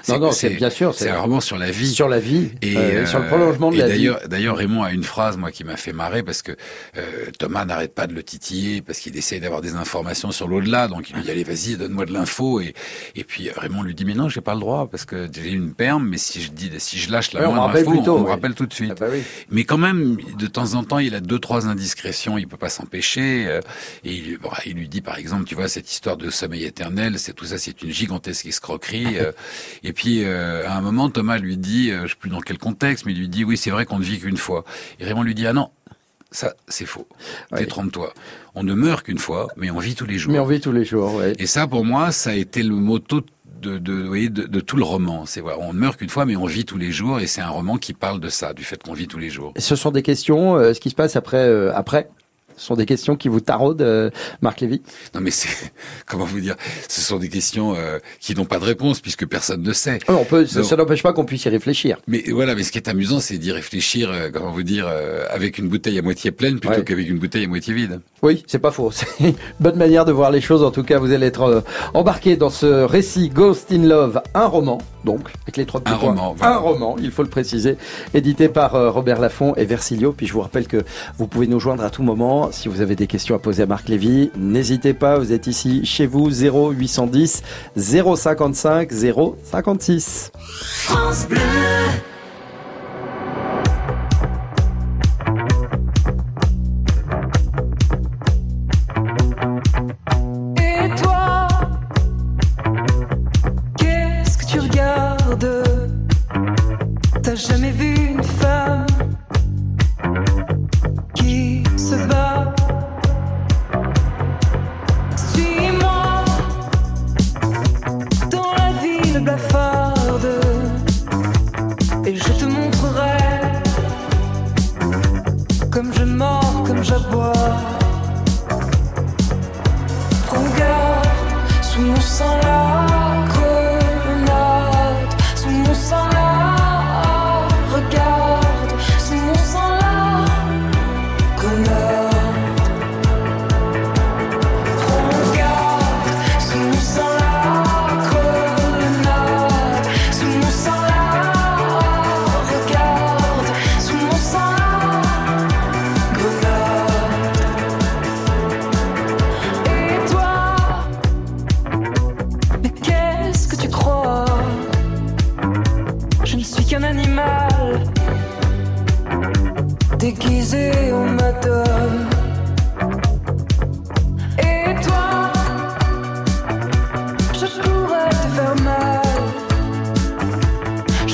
Non, 0.08 0.18
non, 0.18 0.32
c'est 0.32 0.50
bien 0.50 0.70
sûr. 0.70 0.94
C'est 0.94 1.10
un 1.10 1.20
roman 1.20 1.40
sur 1.40 1.58
la 1.58 1.70
vie. 1.70 1.92
Sur 1.92 2.08
la 2.08 2.18
vie. 2.18 2.52
Et 2.62 2.76
euh, 2.76 3.06
sur 3.06 3.18
le 3.18 3.26
prolongement 3.26 3.70
de 3.70 3.76
et 3.76 3.80
la 3.80 3.88
vie. 3.88 4.10
D'ailleurs, 4.26 4.56
Raymond 4.56 4.84
a 4.84 4.92
une 4.92 5.04
phrase 5.04 5.36
moi 5.36 5.50
qui 5.50 5.64
m'a 5.64 5.76
fait 5.76 5.92
marrer 5.92 6.22
parce 6.22 6.40
que 6.40 6.56
Thomas 7.38 7.64
n'arrête 7.74 7.94
pas 7.94 8.06
de 8.06 8.14
le 8.14 8.22
titiller 8.22 8.82
parce 8.82 8.98
qu'il 8.98 9.16
essaye 9.16 9.40
d'avoir 9.40 9.60
des 9.60 9.74
informations 9.74 10.30
sur 10.32 10.48
l'au-delà. 10.48 10.88
Donc 10.88 11.10
il 11.10 11.16
lui 11.16 11.22
dit 11.22 11.30
allez 11.30 11.44
vas-y 11.44 11.76
donne-moi 11.76 12.06
de 12.06 12.12
l'info 12.12 12.60
et 12.60 12.74
et 13.14 13.24
puis 13.24 13.50
Raymond 13.50 13.82
lui 13.82 13.94
dit 13.94 14.04
mais 14.04 14.14
non 14.14 14.28
j'ai 14.28 14.40
pas 14.40 14.54
le 14.54 14.60
droit 14.60 14.88
parce 14.90 15.04
que 15.04 15.28
j'ai 15.32 15.50
une 15.50 15.74
perme 15.74 16.08
mais 16.08 16.18
si 16.18 16.40
je 16.40 16.50
dis 16.50 16.70
si 16.78 16.98
je 16.98 17.10
lâche 17.10 17.32
la 17.32 17.40
ouais, 17.40 17.46
moindre 17.46 17.76
info 17.76 17.96
tôt, 18.02 18.14
on, 18.14 18.18
oui. 18.18 18.24
me 18.24 18.28
rappelle 18.28 18.54
tout 18.54 18.66
de 18.66 18.72
suite. 18.72 18.92
Ah 18.92 19.00
bah 19.00 19.06
oui. 19.10 19.22
Mais 19.50 19.64
quand 19.64 19.78
même 19.78 20.16
de 20.38 20.46
temps 20.46 20.74
en 20.74 20.84
temps 20.84 20.98
il 20.98 21.14
a 21.14 21.20
deux 21.20 21.38
trois 21.38 21.66
indiscrétions 21.66 22.38
il 22.38 22.46
peut 22.46 22.56
pas 22.56 22.68
s'empêcher 22.68 23.46
euh, 23.48 23.60
et 24.04 24.14
il, 24.14 24.38
bon, 24.38 24.50
il, 24.66 24.74
lui 24.74 24.88
dit 24.88 25.00
par 25.00 25.18
exemple 25.18 25.44
tu 25.44 25.54
vois 25.54 25.68
cette 25.68 25.90
histoire 25.90 26.16
de 26.16 26.30
sommeil 26.30 26.64
éternel 26.64 27.18
c'est 27.18 27.32
tout 27.32 27.46
ça 27.46 27.58
c'est 27.58 27.82
une 27.82 27.90
gigantesque 27.90 28.46
escroquerie 28.46 29.18
euh, 29.18 29.32
et 29.82 29.92
puis 29.92 30.24
euh, 30.24 30.68
à 30.68 30.76
un 30.76 30.80
moment 30.80 31.10
Thomas 31.10 31.38
lui 31.38 31.56
dit 31.56 31.90
je 31.90 32.08
sais 32.08 32.14
plus 32.18 32.30
dans 32.30 32.40
quel 32.40 32.58
contexte 32.58 33.06
mais 33.06 33.12
il 33.12 33.18
lui 33.18 33.28
dit 33.28 33.44
oui 33.44 33.56
c'est 33.56 33.70
vrai 33.70 33.86
qu'on 33.86 33.98
ne 33.98 34.04
vit 34.04 34.20
qu'une 34.20 34.36
fois 34.36 34.64
et 35.00 35.04
Raymond 35.04 35.22
lui 35.22 35.34
dit 35.34 35.46
ah 35.46 35.52
non 35.52 35.70
ça, 36.34 36.54
c'est 36.66 36.84
faux. 36.84 37.06
Ouais. 37.52 37.60
Détrompe-toi. 37.60 38.12
On 38.56 38.64
ne 38.64 38.74
meurt 38.74 39.04
qu'une 39.06 39.18
fois, 39.18 39.48
mais 39.56 39.70
on 39.70 39.78
vit 39.78 39.94
tous 39.94 40.04
les 40.04 40.18
jours. 40.18 40.32
Mais 40.32 40.40
on 40.40 40.46
vit 40.46 40.60
tous 40.60 40.72
les 40.72 40.84
jours, 40.84 41.14
ouais. 41.14 41.32
Et 41.38 41.46
ça, 41.46 41.68
pour 41.68 41.84
moi, 41.84 42.10
ça 42.10 42.30
a 42.30 42.34
été 42.34 42.64
le 42.64 42.74
motto 42.74 43.20
de, 43.62 43.78
de, 43.78 43.92
vous 43.92 44.08
voyez, 44.08 44.30
de, 44.30 44.42
de 44.42 44.60
tout 44.60 44.76
le 44.76 44.82
roman. 44.82 45.26
C'est 45.26 45.40
voilà, 45.40 45.58
on 45.60 45.72
ne 45.72 45.78
meurt 45.78 45.96
qu'une 45.96 46.08
fois, 46.08 46.26
mais 46.26 46.34
on 46.34 46.46
vit 46.46 46.64
tous 46.64 46.76
les 46.76 46.90
jours, 46.90 47.20
et 47.20 47.28
c'est 47.28 47.40
un 47.40 47.50
roman 47.50 47.76
qui 47.76 47.92
parle 47.92 48.18
de 48.18 48.28
ça, 48.28 48.52
du 48.52 48.64
fait 48.64 48.82
qu'on 48.82 48.94
vit 48.94 49.06
tous 49.06 49.18
les 49.18 49.30
jours. 49.30 49.52
Et 49.54 49.60
ce 49.60 49.76
sont 49.76 49.92
des 49.92 50.02
questions, 50.02 50.56
euh, 50.56 50.74
ce 50.74 50.80
qui 50.80 50.90
se 50.90 50.96
passe 50.96 51.14
après, 51.14 51.46
euh, 51.48 51.72
après 51.72 52.08
ce 52.56 52.66
sont 52.66 52.76
des 52.76 52.86
questions 52.86 53.16
qui 53.16 53.28
vous 53.28 53.40
taraudent, 53.40 53.82
euh, 53.82 54.10
Marc 54.40 54.60
Lévy 54.60 54.82
Non, 55.14 55.20
mais 55.20 55.30
c'est 55.30 55.48
comment 56.06 56.24
vous 56.24 56.40
dire 56.40 56.56
Ce 56.88 57.00
sont 57.00 57.18
des 57.18 57.28
questions 57.28 57.74
euh, 57.76 57.98
qui 58.20 58.34
n'ont 58.34 58.44
pas 58.44 58.58
de 58.58 58.64
réponse 58.64 59.00
puisque 59.00 59.26
personne 59.26 59.62
ne 59.62 59.72
sait. 59.72 59.98
Oh, 60.08 60.18
on 60.20 60.24
peut, 60.24 60.46
ça, 60.46 60.62
ça 60.62 60.76
n'empêche 60.76 61.02
pas 61.02 61.12
qu'on 61.12 61.24
puisse 61.24 61.44
y 61.44 61.48
réfléchir. 61.48 61.98
Mais 62.06 62.24
voilà, 62.30 62.54
mais 62.54 62.62
ce 62.62 62.72
qui 62.72 62.78
est 62.78 62.88
amusant, 62.88 63.20
c'est 63.20 63.38
d'y 63.38 63.52
réfléchir, 63.52 64.10
euh, 64.10 64.30
comment 64.32 64.50
vous 64.50 64.62
dire, 64.62 64.88
avec 65.30 65.58
une 65.58 65.68
bouteille 65.68 65.98
à 65.98 66.02
moitié 66.02 66.30
pleine 66.30 66.58
plutôt 66.60 66.76
ouais. 66.76 66.84
qu'avec 66.84 67.08
une 67.08 67.18
bouteille 67.18 67.44
à 67.44 67.48
moitié 67.48 67.74
vide. 67.74 68.00
Oui, 68.22 68.44
c'est 68.46 68.58
pas 68.58 68.70
faux. 68.70 68.90
C'est 68.94 69.06
une 69.20 69.34
bonne 69.60 69.76
manière 69.76 70.04
de 70.04 70.12
voir 70.12 70.30
les 70.30 70.40
choses. 70.40 70.62
En 70.62 70.70
tout 70.70 70.82
cas, 70.82 70.98
vous 70.98 71.12
allez 71.12 71.26
être 71.26 71.62
embarqué 71.92 72.36
dans 72.36 72.50
ce 72.50 72.84
récit 72.84 73.28
Ghost 73.28 73.70
in 73.72 73.82
Love, 73.82 74.22
un 74.34 74.46
roman, 74.46 74.78
donc 75.04 75.30
avec 75.42 75.56
les 75.56 75.66
trois 75.66 75.80
petits 75.80 75.92
un 75.92 75.98
points. 75.98 76.08
roman, 76.10 76.34
voilà. 76.36 76.54
un 76.54 76.58
roman, 76.58 76.96
il 77.00 77.10
faut 77.10 77.22
le 77.22 77.28
préciser, 77.28 77.76
édité 78.14 78.48
par 78.48 78.72
Robert 78.92 79.20
Laffont 79.20 79.54
et 79.56 79.64
Versilio. 79.64 80.12
Puis 80.12 80.26
je 80.26 80.32
vous 80.32 80.40
rappelle 80.40 80.66
que 80.66 80.84
vous 81.18 81.26
pouvez 81.26 81.46
nous 81.46 81.60
joindre 81.60 81.84
à 81.84 81.90
tout 81.90 82.02
moment 82.02 82.43
si 82.52 82.68
vous 82.68 82.80
avez 82.80 82.96
des 82.96 83.06
questions 83.06 83.34
à 83.34 83.38
poser 83.38 83.62
à 83.62 83.66
Marc 83.66 83.88
Lévy. 83.88 84.30
N'hésitez 84.36 84.94
pas, 84.94 85.18
vous 85.18 85.32
êtes 85.32 85.46
ici 85.46 85.84
chez 85.84 86.06
vous 86.06 86.30
0810 86.30 87.42
055 87.76 88.90
056. 88.92 90.32
France 90.34 91.26
Bleu. 91.28 91.40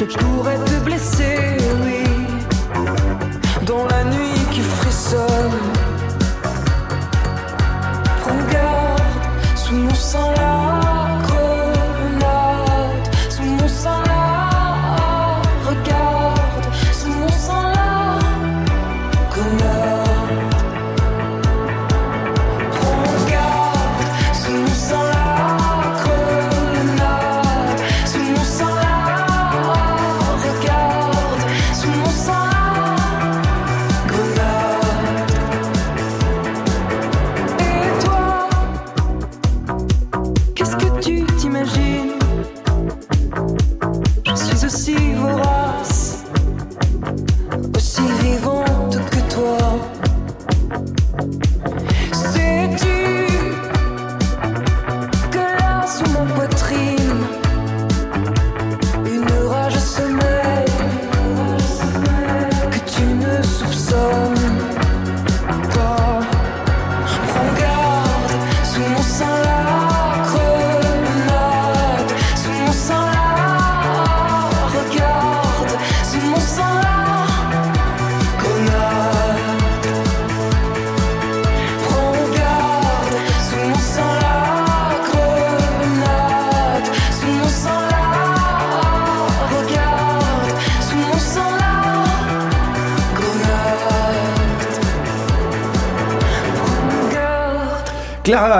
Je 0.08 0.16
pourrais 0.16 0.56
te 0.56 0.82
blesser, 0.82 0.99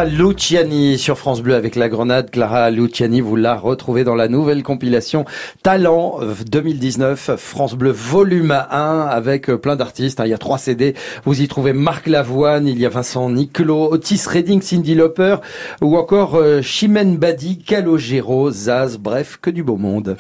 Luciani 0.05 0.99
sur 0.99 1.19
France 1.19 1.43
Bleu 1.43 1.55
avec 1.55 1.77
la 1.77 1.89
grenade. 1.89 2.31
Clara 2.31 2.71
Luciani, 2.71 3.21
vous 3.21 3.37
la 3.37 3.55
retrouvez 3.57 4.05
dans 4.05 4.15
la 4.15 4.29
nouvelle 4.29 4.63
compilation 4.63 5.25
Talent 5.63 6.19
euh, 6.23 6.35
2019, 6.51 7.33
France 7.37 7.75
Bleu 7.75 7.91
volume 7.91 8.51
1 8.71 9.07
avec 9.11 9.51
euh, 9.51 9.59
plein 9.59 9.77
d'artistes. 9.77 10.21
hein. 10.21 10.27
Il 10.27 10.31
y 10.31 10.35
a 10.35 10.39
trois 10.39 10.59
CD. 10.59 10.95
Vous 11.25 11.41
y 11.41 11.49
trouvez 11.49 11.73
Marc 11.73 12.07
Lavoine, 12.07 12.67
il 12.67 12.79
y 12.79 12.87
a 12.87 12.89
Vincent 12.89 13.31
Niclot, 13.31 13.93
Otis 13.93 14.23
Redding, 14.27 14.63
Cindy 14.63 14.95
Lauper 14.95 15.37
ou 15.83 15.97
encore 15.97 16.37
euh, 16.37 16.63
Chimène 16.63 17.17
Badi, 17.17 17.59
Calogero, 17.59 18.51
Zaz, 18.51 18.99
bref, 18.99 19.39
que 19.41 19.51
du 19.51 19.63
beau 19.63 19.77
monde. 19.77 20.17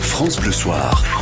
France 0.00 0.38
Bleu 0.40 0.52
Soir. 0.52 1.21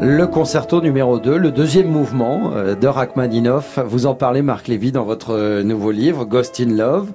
Le 0.00 0.28
concerto 0.28 0.80
numéro 0.80 1.18
2, 1.18 1.36
le 1.36 1.50
deuxième 1.50 1.88
mouvement 1.88 2.52
euh, 2.54 2.76
de 2.76 2.86
Rachmaninoff. 2.86 3.80
Vous 3.84 4.06
en 4.06 4.14
parlez, 4.14 4.42
Marc 4.42 4.68
Lévy, 4.68 4.92
dans 4.92 5.02
votre 5.02 5.34
euh, 5.34 5.64
nouveau 5.64 5.90
livre, 5.90 6.24
Ghost 6.24 6.60
in 6.60 6.76
Love. 6.76 7.08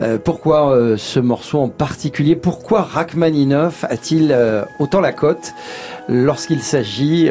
Euh, 0.00 0.16
pourquoi 0.16 0.74
ce 0.96 1.20
morceau 1.20 1.60
en 1.60 1.68
particulier? 1.68 2.34
Pourquoi 2.34 2.80
Rachmaninoff 2.80 3.84
a-t-il 3.84 4.34
autant 4.78 5.02
la 5.02 5.12
cote 5.12 5.52
lorsqu'il 6.08 6.62
s'agit 6.62 7.28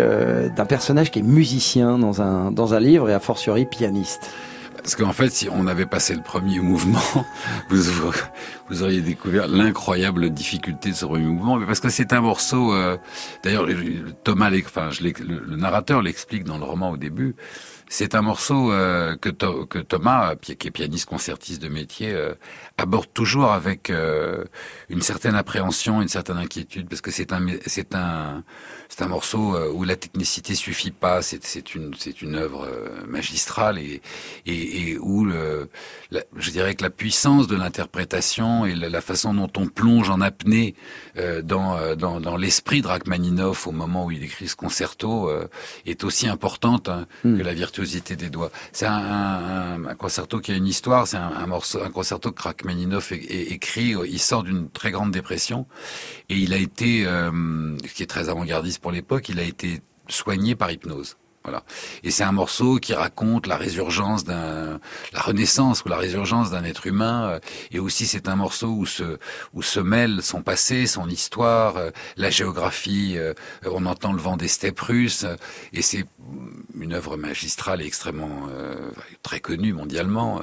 d'un 0.56 0.66
personnage 0.66 1.10
qui 1.10 1.20
est 1.20 1.24
musicien 1.24 1.98
dans 1.98 2.22
un, 2.22 2.52
dans 2.52 2.76
un 2.76 2.80
livre 2.80 3.10
et 3.10 3.14
a 3.14 3.20
fortiori 3.20 3.66
pianiste? 3.66 4.30
Parce 4.84 4.96
qu'en 4.96 5.14
fait, 5.14 5.30
si 5.30 5.48
on 5.50 5.66
avait 5.68 5.86
passé 5.86 6.14
le 6.14 6.22
premier 6.22 6.60
mouvement, 6.60 7.00
vous, 7.70 8.84
auriez 8.84 9.00
découvert 9.00 9.48
l'incroyable 9.48 10.30
difficulté 10.30 10.90
de 10.90 10.96
ce 10.96 11.06
premier 11.06 11.24
mouvement. 11.24 11.56
Mais 11.56 11.66
parce 11.66 11.80
que 11.80 11.88
c'est 11.88 12.12
un 12.12 12.20
morceau. 12.20 12.74
euh, 12.74 12.98
D'ailleurs, 13.44 13.66
Thomas, 14.26 14.52
enfin, 14.66 14.90
le 15.02 15.56
narrateur 15.56 16.02
l'explique 16.02 16.44
dans 16.44 16.58
le 16.58 16.66
roman 16.66 16.92
au 16.92 16.98
début. 16.98 17.36
C'est 17.90 18.16
un 18.16 18.22
morceau 18.22 18.72
euh, 18.72 19.16
que, 19.18 19.30
To- 19.30 19.66
que 19.66 19.80
Thomas, 19.80 20.36
qui 20.36 20.52
est 20.54 20.72
pianiste 20.72 21.06
concertiste 21.06 21.62
de 21.62 21.70
métier, 21.70 22.12
euh, 22.12 22.34
aborde 22.78 23.08
toujours 23.14 23.52
avec 23.52 23.90
euh, 23.90 24.44
une 24.90 25.02
certaine 25.02 25.36
appréhension, 25.36 26.02
une 26.02 26.08
certaine 26.08 26.38
inquiétude, 26.38 26.88
parce 26.90 27.02
que 27.02 27.12
c'est 27.12 27.32
un, 27.34 27.46
c'est 27.68 27.94
un, 27.94 28.44
c'est 28.90 29.04
un 29.04 29.08
morceau 29.08 29.56
euh, 29.56 29.72
où 29.72 29.84
la 29.84 29.96
technicité 29.96 30.56
suffit 30.56 30.92
pas. 30.92 31.22
C'est, 31.22 31.44
c'est 31.44 31.76
une, 31.76 31.94
c'est 31.98 32.22
une 32.22 32.36
œuvre 32.36 32.66
euh, 32.68 33.06
magistrale 33.08 33.78
et, 33.78 34.02
et, 34.48 34.90
et 34.92 34.98
où 34.98 35.24
le, 35.26 35.70
la- 36.10 36.24
je 36.36 36.50
dirais 36.52 36.74
que 36.76 36.84
la 36.84 36.90
puissance 36.90 37.48
de 37.48 37.56
l'interprétation 37.56 38.66
et 38.66 38.74
la, 38.76 38.90
la 38.90 39.02
façon 39.02 39.34
dont 39.36 39.52
on 39.58 39.68
plonge 39.68 40.10
en 40.10 40.20
apnée 40.22 40.74
euh, 41.18 41.42
dans, 41.44 41.96
dans, 41.96 42.20
dans 42.20 42.38
l'esprit 42.38 42.82
de 42.82 42.88
Rachmaninoff 42.88 43.68
au 43.68 43.72
moment 43.72 44.06
où 44.06 44.12
il 44.12 44.24
écrit 44.24 44.48
ce 44.48 44.56
concerto 44.56 45.30
euh, 45.30 45.48
est 45.86 46.04
aussi 46.04 46.28
importante 46.28 46.90
hein, 46.90 47.06
Hmm. 47.24 47.38
que 47.38 47.44
la 47.44 47.54
virtuosité 47.54 47.83
C'est 48.72 48.86
un, 48.86 49.96
concerto 49.98 50.40
qui 50.40 50.52
a 50.52 50.56
une 50.56 50.68
histoire. 50.68 51.08
C'est 51.08 51.18
un, 51.18 51.48
morceau, 51.48 51.82
un 51.84 51.90
concerto 51.90 52.32
que 52.32 52.42
Rachmaninoff 52.42 53.12
écrit. 53.12 53.96
Il 54.08 54.20
sort 54.20 54.44
d'une 54.44 54.70
très 54.70 54.92
grande 54.92 55.12
dépression 55.12 55.66
et 56.30 56.38
il 56.38 56.54
a 56.54 56.58
été, 56.58 57.06
euh, 57.06 57.78
ce 57.86 57.94
qui 57.94 58.04
est 58.04 58.08
très 58.08 58.30
avant-gardiste 58.30 58.80
pour 58.80 58.92
l'époque, 58.92 59.30
il 59.30 59.40
a 59.40 59.44
été 59.44 59.82
soigné 60.08 60.56
par 60.56 60.72
hypnose. 60.72 61.18
Et 62.04 62.12
c'est 62.12 62.24
un 62.24 62.32
morceau 62.32 62.78
qui 62.78 62.94
raconte 62.94 63.48
la 63.48 63.58
résurgence 63.58 64.24
d'un, 64.24 64.80
la 65.14 65.22
renaissance 65.22 65.84
ou 65.84 65.90
la 65.90 65.98
résurgence 65.98 66.52
d'un 66.52 66.64
être 66.64 66.88
humain. 66.88 67.30
euh, 67.32 67.40
Et 67.72 67.80
aussi, 67.80 68.06
c'est 68.06 68.28
un 68.28 68.36
morceau 68.36 68.68
où 68.68 68.86
se, 68.86 69.18
où 69.54 69.62
se 69.62 69.80
mêlent 69.80 70.22
son 70.22 70.42
passé, 70.42 70.88
son 70.88 71.10
histoire, 71.10 71.78
euh, 71.78 71.92
la 72.18 72.30
géographie. 72.30 73.16
euh, 73.18 73.34
On 73.66 73.86
entend 73.86 74.14
le 74.14 74.20
vent 74.20 74.38
des 74.38 74.48
steppes 74.48 74.80
russes. 74.80 75.26
Et 75.74 75.82
c'est 75.82 76.06
une 76.80 76.94
œuvre 76.94 77.18
magistrale 77.18 77.82
et 77.82 77.86
extrêmement 77.86 78.48
très 79.22 79.40
connue 79.40 79.74
mondialement. 79.74 80.42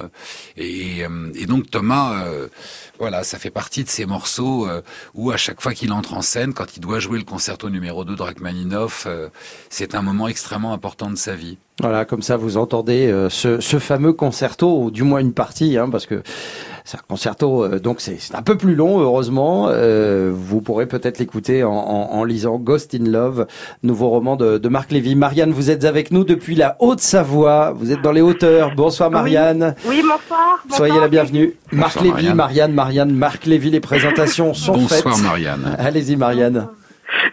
Et, 0.55 1.05
donc 1.47 1.69
Thomas, 1.69 2.25
voilà, 2.99 3.23
ça 3.23 3.39
fait 3.39 3.49
partie 3.49 3.83
de 3.83 3.89
ces 3.89 4.05
morceaux 4.05 4.67
où 5.13 5.31
à 5.31 5.37
chaque 5.37 5.61
fois 5.61 5.73
qu'il 5.73 5.91
entre 5.91 6.13
en 6.13 6.21
scène, 6.21 6.53
quand 6.53 6.77
il 6.77 6.79
doit 6.79 6.99
jouer 6.99 7.17
le 7.17 7.25
concerto 7.25 7.69
numéro 7.69 8.05
2 8.05 8.15
de 8.15 8.21
Rachmaninoff, 8.21 9.07
c'est 9.69 9.95
un 9.95 10.01
moment 10.01 10.27
extrêmement 10.27 10.73
important 10.73 10.90
de 10.95 11.15
sa 11.17 11.35
vie. 11.35 11.57
Voilà, 11.79 12.05
comme 12.05 12.21
ça 12.21 12.37
vous 12.37 12.57
entendez 12.57 13.07
euh, 13.07 13.29
ce, 13.29 13.59
ce 13.59 13.79
fameux 13.79 14.13
concerto, 14.13 14.81
ou 14.83 14.91
du 14.91 15.01
moins 15.03 15.19
une 15.19 15.33
partie, 15.33 15.77
hein, 15.77 15.89
parce 15.89 16.05
que 16.05 16.21
c'est 16.85 16.97
un 16.97 17.01
concerto, 17.07 17.63
euh, 17.63 17.79
donc 17.79 18.01
c'est 18.01 18.17
un 18.35 18.41
peu 18.43 18.55
plus 18.55 18.75
long, 18.75 18.99
heureusement. 18.99 19.67
Euh, 19.69 20.31
vous 20.33 20.61
pourrez 20.61 20.85
peut-être 20.85 21.17
l'écouter 21.17 21.63
en, 21.63 21.71
en- 21.71 22.11
en 22.11 22.23
lisant 22.23 22.57
Ghost 22.59 22.93
in 22.93 23.05
Love, 23.09 23.47
nouveau 23.81 24.09
roman 24.09 24.35
de, 24.35 24.59
de 24.59 24.69
Marc 24.69 24.91
Lévy. 24.91 25.15
Marianne, 25.15 25.51
vous 25.51 25.71
êtes 25.71 25.83
avec 25.85 26.11
nous 26.11 26.23
depuis 26.23 26.55
la 26.55 26.75
Haute-Savoie, 26.79 27.71
vous 27.75 27.91
êtes 27.91 28.01
dans 28.01 28.11
les 28.11 28.21
hauteurs. 28.21 28.75
Bonsoir 28.75 29.09
Marianne. 29.09 29.73
Oui, 29.87 30.01
bonsoir. 30.03 30.63
Soyez 30.71 30.99
la 30.99 31.07
bienvenue. 31.07 31.55
Marc 31.71 31.95
Bonsoir, 31.95 32.03
Lévy, 32.17 32.33
Marianne. 32.33 32.35
Marianne, 32.35 32.73
Marianne, 32.73 33.11
Marc 33.13 33.45
Lévy, 33.47 33.71
les 33.71 33.79
présentations 33.79 34.53
sont 34.53 34.73
Bonsoir 34.73 35.15
faites. 35.15 35.23
Marianne. 35.23 35.75
Allez-y 35.79 36.15
Marianne. 36.15 36.67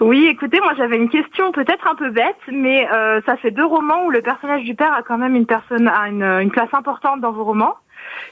Oui, 0.00 0.26
écoutez, 0.26 0.60
moi 0.60 0.72
j'avais 0.76 0.96
une 0.96 1.08
question 1.08 1.52
peut-être 1.52 1.86
un 1.86 1.94
peu 1.94 2.10
bête, 2.10 2.36
mais 2.50 2.88
euh, 2.92 3.20
ça 3.26 3.36
fait 3.36 3.50
deux 3.50 3.64
romans 3.64 4.04
où 4.06 4.10
le 4.10 4.22
personnage 4.22 4.64
du 4.64 4.74
père 4.74 4.92
a 4.92 5.02
quand 5.02 5.18
même 5.18 5.34
une 5.34 5.46
personne 5.46 5.88
a 5.88 6.08
une, 6.08 6.50
place 6.50 6.72
importante 6.72 7.20
dans 7.20 7.32
vos 7.32 7.44
romans. 7.44 7.76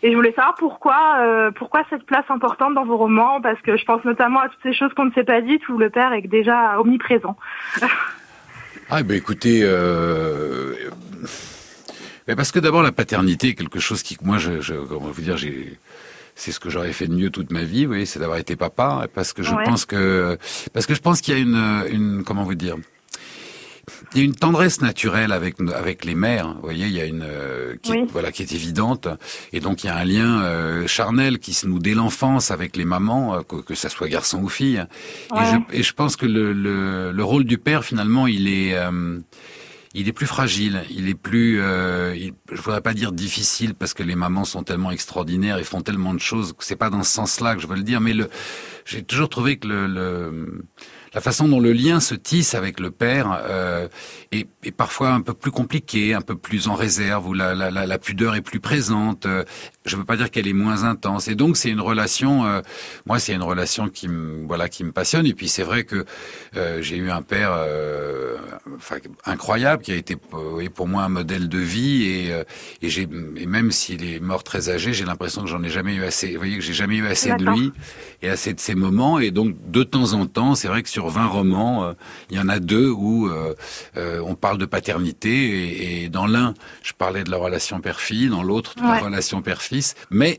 Et 0.02 0.10
je 0.10 0.16
voulais 0.16 0.32
savoir 0.32 0.54
pourquoi, 0.58 1.16
euh, 1.20 1.50
pourquoi 1.50 1.82
cette 1.90 2.04
place 2.04 2.24
importante 2.28 2.74
dans 2.74 2.84
vos 2.84 2.96
romans, 2.96 3.40
parce 3.40 3.60
que 3.62 3.76
je 3.76 3.84
pense 3.84 4.04
notamment 4.04 4.40
à 4.40 4.48
toutes 4.48 4.62
ces 4.62 4.72
choses 4.72 4.92
qu'on 4.94 5.06
ne 5.06 5.12
s'est 5.12 5.24
pas 5.24 5.40
dites 5.40 5.68
où 5.68 5.78
le 5.78 5.90
père 5.90 6.12
est 6.12 6.22
déjà 6.22 6.80
omniprésent. 6.80 7.36
Ah 8.88 9.02
ben 9.02 9.16
écoutez, 9.16 9.62
euh... 9.64 10.72
mais 12.28 12.36
parce 12.36 12.52
que 12.52 12.60
d'abord 12.60 12.84
la 12.84 12.92
paternité 12.92 13.48
est 13.48 13.54
quelque 13.54 13.80
chose 13.80 14.04
qui, 14.04 14.16
moi, 14.22 14.38
je, 14.38 14.60
je 14.60 14.74
comment 14.74 15.08
vous 15.08 15.22
dire, 15.22 15.36
j'ai 15.36 15.76
c'est 16.36 16.52
ce 16.52 16.60
que 16.60 16.70
j'aurais 16.70 16.92
fait 16.92 17.08
de 17.08 17.14
mieux 17.14 17.30
toute 17.30 17.50
ma 17.50 17.64
vie, 17.64 17.86
voyez, 17.86 18.06
c'est 18.06 18.20
d'avoir 18.20 18.38
été 18.38 18.54
papa, 18.54 19.08
parce 19.12 19.32
que 19.32 19.42
je 19.42 19.54
Ouais. 19.54 19.64
pense 19.64 19.84
que, 19.86 20.38
parce 20.72 20.86
que 20.86 20.94
je 20.94 21.00
pense 21.00 21.20
qu'il 21.20 21.34
y 21.34 21.36
a 21.36 21.40
une, 21.40 21.84
une, 21.90 22.22
comment 22.24 22.44
vous 22.44 22.54
dire, 22.54 22.76
il 24.12 24.18
y 24.18 24.20
a 24.20 24.24
une 24.24 24.34
tendresse 24.34 24.80
naturelle 24.80 25.30
avec 25.32 25.54
avec 25.74 26.04
les 26.04 26.14
mères, 26.16 26.54
vous 26.54 26.60
voyez, 26.62 26.86
il 26.86 26.92
y 26.92 27.00
a 27.00 27.04
une 27.04 27.22
euh, 27.24 27.76
qui, 27.82 27.92
Oui. 27.92 28.04
voilà 28.12 28.32
qui 28.32 28.42
est 28.42 28.52
évidente, 28.52 29.06
et 29.52 29.60
donc 29.60 29.84
il 29.84 29.86
y 29.86 29.90
a 29.90 29.96
un 29.96 30.04
lien 30.04 30.42
euh, 30.42 30.86
charnel 30.86 31.38
qui 31.38 31.54
se 31.54 31.66
noue 31.68 31.78
dès 31.78 31.94
l'enfance 31.94 32.50
avec 32.50 32.76
les 32.76 32.84
mamans, 32.84 33.36
euh, 33.36 33.40
que, 33.42 33.56
que 33.56 33.74
ça 33.74 33.88
soit 33.88 34.08
garçon 34.08 34.42
ou 34.42 34.48
fille. 34.48 34.84
Et, 35.36 35.44
je, 35.44 35.56
et 35.72 35.82
je 35.84 35.92
pense 35.94 36.16
que 36.16 36.26
le, 36.26 36.52
le, 36.52 37.12
le 37.12 37.24
rôle 37.24 37.44
du 37.44 37.58
père 37.58 37.84
finalement, 37.84 38.26
il 38.26 38.48
est 38.48 38.74
euh, 38.74 39.18
il 39.96 40.08
est 40.08 40.12
plus 40.12 40.26
fragile, 40.26 40.84
il 40.90 41.08
est 41.08 41.14
plus, 41.14 41.60
euh, 41.60 42.14
il- 42.14 42.34
je 42.52 42.60
voudrais 42.60 42.82
pas 42.82 42.92
dire 42.92 43.12
difficile 43.12 43.74
parce 43.74 43.94
que 43.94 44.02
les 44.02 44.14
mamans 44.14 44.44
sont 44.44 44.62
tellement 44.62 44.90
extraordinaires 44.90 45.56
et 45.56 45.64
font 45.64 45.80
tellement 45.80 46.12
de 46.12 46.20
choses 46.20 46.54
c'est 46.58 46.76
pas 46.76 46.90
dans 46.90 47.02
ce 47.02 47.10
sens-là 47.12 47.54
que 47.54 47.62
je 47.62 47.66
veux 47.66 47.76
le 47.76 47.82
dire, 47.82 48.00
mais 48.00 48.12
j'ai 48.84 49.02
toujours 49.02 49.30
trouvé 49.30 49.56
que 49.56 49.66
la 51.14 51.20
façon 51.22 51.48
dont 51.48 51.60
le 51.60 51.72
lien 51.72 51.98
se 52.00 52.14
tisse 52.14 52.54
avec 52.54 52.78
le 52.78 52.90
père 52.90 53.40
euh, 53.42 53.88
est, 54.32 54.46
parfois 54.76 55.12
un 55.12 55.22
peu 55.22 55.32
plus 55.32 55.50
compliqué, 55.50 56.12
un 56.12 56.20
peu 56.20 56.36
plus 56.36 56.68
en 56.68 56.74
réserve, 56.74 57.26
où 57.28 57.32
la, 57.32 57.98
pudeur 57.98 58.34
est 58.34 58.42
plus 58.42 58.60
présente. 58.60 59.26
Je 59.86 59.96
veux 59.96 60.04
pas 60.04 60.16
dire 60.16 60.30
qu'elle 60.30 60.48
est 60.48 60.52
moins 60.52 60.84
intense. 60.84 61.28
Et 61.28 61.34
donc 61.34 61.56
c'est 61.56 61.70
une 61.70 61.80
relation, 61.80 62.44
euh, 62.44 62.60
moi 63.06 63.18
c'est 63.18 63.32
une 63.32 63.42
relation 63.42 63.88
qui 63.88 64.08
me 64.08 64.46
voilà 64.46 64.68
qui 64.68 64.84
me 64.84 64.92
passionne. 64.92 65.26
Et 65.26 65.32
puis 65.34 65.48
c'est 65.48 65.62
vrai 65.62 65.84
que 65.84 66.04
euh, 66.56 66.82
j'ai 66.82 66.96
eu 66.96 67.10
un 67.10 67.22
père 67.22 67.50
euh, 67.54 68.36
enfin, 68.76 68.96
incroyable 69.24 69.82
qui 69.82 69.92
a 69.92 69.94
été 69.96 70.16
euh, 70.34 70.68
pour 70.74 70.88
moi 70.88 71.04
un 71.04 71.08
modèle 71.08 71.48
de 71.48 71.58
vie 71.58 72.04
et, 72.04 72.32
euh, 72.32 72.44
et 72.82 72.88
j'ai 72.88 73.08
et 73.36 73.46
même 73.46 73.70
s'il 73.70 74.04
est 74.04 74.20
mort 74.20 74.42
très 74.44 74.68
âgé, 74.70 74.92
j'ai 74.92 75.04
l'impression 75.04 75.42
que 75.42 75.48
j'en 75.48 75.62
ai 75.62 75.70
jamais 75.70 75.94
eu 75.94 76.04
assez. 76.04 76.32
Vous 76.32 76.38
voyez 76.38 76.56
que 76.56 76.62
j'ai 76.64 76.74
jamais 76.74 76.96
eu 76.96 77.06
assez 77.06 77.32
de 77.34 77.44
lui 77.44 77.72
et 78.22 78.28
assez 78.28 78.52
de 78.52 78.60
ces 78.60 78.74
moments. 78.74 79.18
Et 79.18 79.30
donc 79.30 79.54
de 79.70 79.82
temps 79.84 80.12
en 80.14 80.26
temps, 80.26 80.54
c'est 80.54 80.68
vrai 80.68 80.82
que 80.82 80.88
sur 80.88 81.08
20 81.08 81.26
romans, 81.26 81.84
euh, 81.84 81.92
il 82.30 82.36
y 82.36 82.40
en 82.40 82.48
a 82.48 82.58
deux 82.58 82.88
où 82.90 83.30
on 83.96 84.34
parle 84.34 84.58
de 84.58 84.66
paternité 84.66 85.30
et, 85.30 86.04
et 86.04 86.08
dans 86.08 86.26
l'un, 86.26 86.54
je 86.82 86.92
parlais 86.92 87.24
de 87.24 87.30
la 87.30 87.36
relation 87.36 87.80
père-fille, 87.80 88.28
dans 88.28 88.42
l'autre 88.42 88.74
de 88.76 88.82
Ouais. 88.82 88.88
la 88.88 88.98
relation 88.98 89.42
mais 90.10 90.38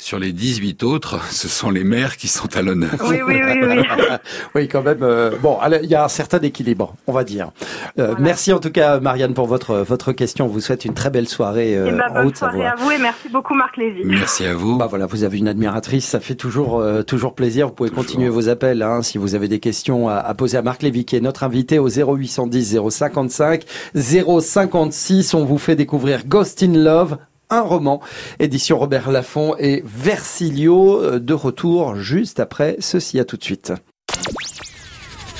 sur 0.00 0.20
les 0.20 0.32
18 0.32 0.84
autres, 0.84 1.20
ce 1.32 1.48
sont 1.48 1.70
les 1.70 1.82
mères 1.82 2.16
qui 2.16 2.28
sont 2.28 2.56
à 2.56 2.62
l'honneur. 2.62 2.94
Oui, 3.08 3.16
oui, 3.26 3.40
oui, 3.44 3.58
oui. 3.66 3.82
Oui, 4.54 4.68
quand 4.68 4.82
même. 4.82 5.02
euh, 5.02 5.32
bon, 5.42 5.58
allez, 5.60 5.80
il 5.82 5.90
y 5.90 5.96
a 5.96 6.04
un 6.04 6.08
certain 6.08 6.38
équilibre, 6.38 6.94
on 7.08 7.12
va 7.12 7.24
dire. 7.24 7.50
Euh, 7.98 8.14
Merci 8.20 8.52
en 8.52 8.60
tout 8.60 8.70
cas, 8.70 9.00
Marianne, 9.00 9.34
pour 9.34 9.46
votre 9.48 9.74
votre 9.78 10.12
question. 10.12 10.44
On 10.44 10.48
vous 10.48 10.60
souhaite 10.60 10.84
une 10.84 10.94
très 10.94 11.10
belle 11.10 11.28
soirée 11.28 11.76
euh, 11.76 11.88
et 11.88 11.92
bah, 11.92 12.06
en 12.10 12.22
bonne 12.24 12.34
soirée 12.34 12.64
à 12.64 12.76
vous 12.76 12.90
et 12.92 12.98
merci 12.98 13.28
beaucoup 13.28 13.54
Marc 13.54 13.76
Lévy. 13.76 14.02
Merci 14.04 14.46
à 14.46 14.54
vous. 14.54 14.76
Bah 14.78 14.86
voilà, 14.88 15.06
vous 15.06 15.24
avez 15.24 15.38
une 15.38 15.48
admiratrice, 15.48 16.06
ça 16.06 16.20
fait 16.20 16.36
toujours 16.36 16.78
euh, 16.78 17.02
toujours 17.02 17.34
plaisir. 17.34 17.66
Vous 17.66 17.72
pouvez 17.74 17.88
Toujours. 17.90 18.04
continuer 18.04 18.28
vos 18.28 18.48
appels 18.48 18.82
hein, 18.82 19.02
si 19.02 19.18
vous 19.18 19.34
avez 19.34 19.48
des 19.48 19.58
questions 19.58 20.08
à, 20.08 20.14
à 20.16 20.32
poser 20.34 20.58
à 20.58 20.62
Marc 20.62 20.82
Lévy, 20.82 21.04
qui 21.06 21.16
est 21.16 21.20
notre 21.20 21.42
invité 21.42 21.80
au 21.80 21.88
0810 21.88 22.78
055 22.88 23.64
056. 23.94 25.34
On 25.34 25.44
vous 25.44 25.58
fait 25.58 25.74
découvrir 25.76 26.24
Ghost 26.26 26.62
in 26.62 26.72
Love. 26.74 27.18
Un 27.50 27.62
roman, 27.62 28.00
édition 28.40 28.78
Robert 28.78 29.10
Laffont 29.10 29.54
et 29.58 29.82
Versilio, 29.86 31.00
euh, 31.02 31.18
de 31.18 31.32
retour 31.32 31.96
juste 31.96 32.40
après 32.40 32.76
ceci. 32.78 33.18
À 33.18 33.24
tout 33.24 33.36
de 33.38 33.44
suite. 33.44 33.72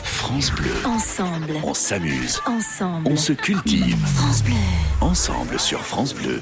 France 0.02 0.50
Bleu, 0.52 0.70
Ensemble. 0.86 1.52
on 1.64 1.74
s'amuse, 1.74 2.40
Ensemble. 2.46 3.08
on 3.10 3.16
se 3.16 3.32
cultive. 3.32 3.96
France 4.14 4.42
Bleu. 4.42 4.54
Ensemble 5.00 5.58
sur 5.58 5.80
France 5.80 6.14
Bleu. 6.14 6.40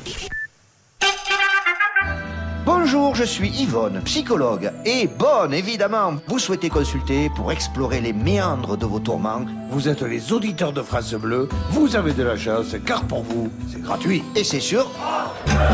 Bonjour, 2.67 3.15
je 3.15 3.23
suis 3.23 3.49
Yvonne, 3.61 4.01
psychologue. 4.05 4.73
Et 4.85 5.07
bonne, 5.07 5.55
évidemment, 5.55 6.17
vous 6.27 6.41
souhaitez 6.41 6.69
consulter 6.69 7.31
pour 7.37 7.53
explorer 7.53 8.01
les 8.01 8.13
méandres 8.13 8.77
de 8.77 8.85
vos 8.85 8.99
tourments. 8.99 9.47
Vous 9.71 9.89
êtes 9.89 10.03
les 10.03 10.33
auditeurs 10.33 10.73
de 10.73 10.83
France 10.83 11.15
Bleu, 11.15 11.49
vous 11.71 11.95
avez 11.95 12.13
de 12.13 12.25
la 12.25 12.37
chance, 12.37 12.75
car 12.85 13.05
pour 13.05 13.23
vous, 13.23 13.53
c'est 13.71 13.81
gratuit. 13.81 14.25
Et 14.35 14.43
c'est 14.43 14.59
sûr, 14.59 14.91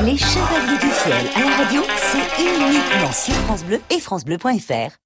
Les 0.04 0.18
Chevaliers 0.18 0.78
du 0.82 0.90
Ciel 0.90 1.14
à 1.34 1.40
la 1.40 1.64
radio, 1.64 1.82
c'est 1.96 2.42
uniquement 2.42 3.10
sur 3.10 3.34
France 3.46 3.64
Bleu 3.64 3.80
et 3.88 3.98
FranceBleu.fr. 3.98 5.01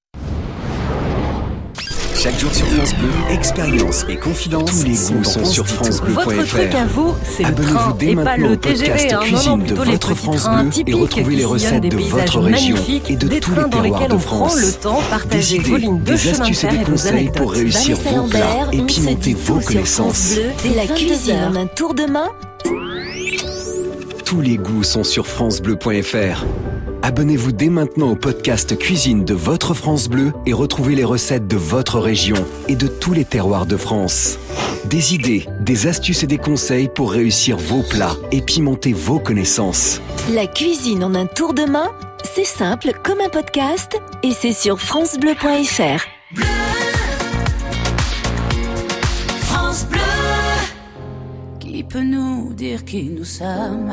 Chaque 2.18 2.38
jour 2.38 2.52
sur 2.55 2.66
France 2.66 2.94
Bleu, 2.94 3.09
expérience 3.31 4.05
et 4.09 4.16
confidence. 4.16 4.70
Tous 4.70 4.85
les 4.85 4.94
goûts 4.94 5.24
sont 5.24 5.44
sur 5.44 5.66
francebleu.fr. 5.66 6.24
Votre 6.31 6.44
truc 6.46 6.74
à 6.74 6.87
vous, 6.87 7.14
c'est 7.24 7.42
le 7.42 7.48
Abonnez-vous 7.48 7.74
train 7.76 7.96
dès 7.98 8.07
et 8.11 8.14
pas 8.16 8.22
maintenant 8.24 8.48
le 8.48 8.52
au 8.55 8.57
podcast 8.57 8.83
TGV. 8.85 9.12
hein. 9.12 9.18
Non, 9.18 9.26
cuisine 9.26 9.50
non, 9.50 9.64
de 9.66 9.74
votre 9.74 10.14
France 10.14 10.48
Bleu 10.48 10.70
et 10.87 10.94
retrouvez 10.94 11.37
les 11.37 11.44
recettes 11.44 11.83
des 11.83 11.88
de 11.90 11.96
paysages 11.96 12.12
votre 12.12 12.40
région 12.40 12.76
magnifiques, 12.76 13.11
et 13.11 13.16
de 13.16 13.29
des 13.29 13.40
tous 13.40 13.50
les 13.55 13.70
terroirs 13.70 13.83
lesquels 13.83 14.09
de 14.09 14.14
on 14.14 14.18
prend 14.18 14.48
France. 14.48 14.61
le 14.61 14.72
temps, 14.72 14.98
Des 15.00 15.11
partagez 15.11 15.59
vos 15.59 15.62
idées, 15.76 15.79
lignes 15.79 15.98
de 16.02 16.05
des 16.12 16.16
chemin 16.16 16.33
de 16.37 16.40
astuces 16.42 16.59
et 16.59 16.68
fer 16.68 16.70
des 16.70 16.76
et 16.76 16.85
vos 16.85 16.90
conseils 16.92 17.31
pour 17.37 17.52
réussir 17.52 17.96
vos 17.98 18.22
plats 18.29 18.68
et 18.72 18.81
pimenter 18.83 19.35
vos 19.35 19.61
connaissances. 19.61 20.35
Dès 20.62 20.74
la 20.74 20.87
22 20.87 20.94
cuisine 20.94 21.57
un 21.57 21.66
tour 21.66 21.94
de 21.94 22.07
main. 22.07 22.29
Tous 24.24 24.40
les 24.40 24.57
goûts 24.57 24.83
sont 24.83 25.05
sur 25.05 25.26
francebleu.fr. 25.26 26.44
Abonnez-vous 27.06 27.52
dès 27.52 27.68
maintenant 27.68 28.10
au 28.10 28.16
podcast 28.16 28.76
cuisine 28.76 29.24
de 29.24 29.32
votre 29.32 29.74
France 29.74 30.08
Bleu 30.08 30.32
et 30.44 30.52
retrouvez 30.52 30.96
les 30.96 31.04
recettes 31.04 31.46
de 31.46 31.56
votre 31.56 32.00
région 32.00 32.34
et 32.66 32.74
de 32.74 32.88
tous 32.88 33.12
les 33.12 33.24
terroirs 33.24 33.64
de 33.64 33.76
France. 33.76 34.40
Des 34.86 35.14
idées, 35.14 35.46
des 35.60 35.86
astuces 35.86 36.24
et 36.24 36.26
des 36.26 36.36
conseils 36.36 36.88
pour 36.88 37.12
réussir 37.12 37.58
vos 37.58 37.84
plats 37.84 38.16
et 38.32 38.40
pimenter 38.40 38.92
vos 38.92 39.20
connaissances. 39.20 40.00
La 40.34 40.48
cuisine 40.48 41.04
en 41.04 41.14
un 41.14 41.26
tour 41.26 41.54
de 41.54 41.62
main, 41.62 41.92
c'est 42.24 42.44
simple 42.44 42.90
comme 43.04 43.20
un 43.20 43.28
podcast 43.28 43.96
et 44.24 44.32
c'est 44.32 44.52
sur 44.52 44.80
francebleu.fr. 44.80 46.02
France 49.42 49.86
Bleu. 49.86 50.00
Qui 51.60 51.84
peut 51.84 52.02
nous 52.02 52.52
dire 52.52 52.84
qui 52.84 53.10
nous 53.10 53.24
sommes? 53.24 53.92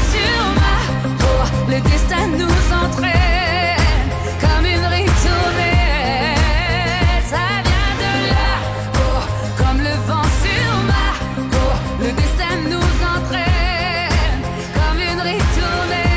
le 1.71 1.79
destin 1.79 2.27
nous 2.41 2.57
entraîne, 2.83 4.09
comme 4.41 4.65
une 4.65 4.85
ritournelle, 4.97 6.35
ça 7.31 7.45
vient 7.67 7.93
de 8.03 8.11
là, 8.33 8.51
oh, 8.95 9.21
comme 9.57 9.79
le 9.79 9.95
vent 10.09 10.27
sur 10.43 10.71
ma 10.91 11.07
le 12.03 12.09
destin 12.21 12.53
nous 12.73 12.91
entraîne, 13.15 14.41
comme 14.77 14.99
une 15.11 15.21
ritournelle. 15.31 16.11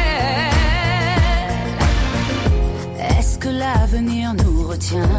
Est-ce 3.16 3.34
que 3.38 3.48
l'avenir 3.48 4.34
nous 4.34 4.66
retient 4.66 5.16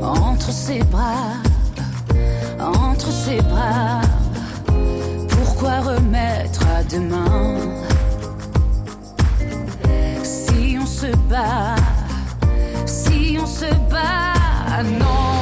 entre 0.00 0.50
ses 0.50 0.82
bras, 0.84 1.42
entre 2.58 3.10
ses 3.12 3.40
bras? 3.42 4.00
Remettre 5.80 6.60
à 6.68 6.84
demain. 6.84 7.56
Si 10.22 10.78
on 10.80 10.86
se 10.86 11.14
bat, 11.28 11.74
si 12.86 13.36
on 13.40 13.46
se 13.46 13.66
bat, 13.90 14.82
non, 14.84 15.33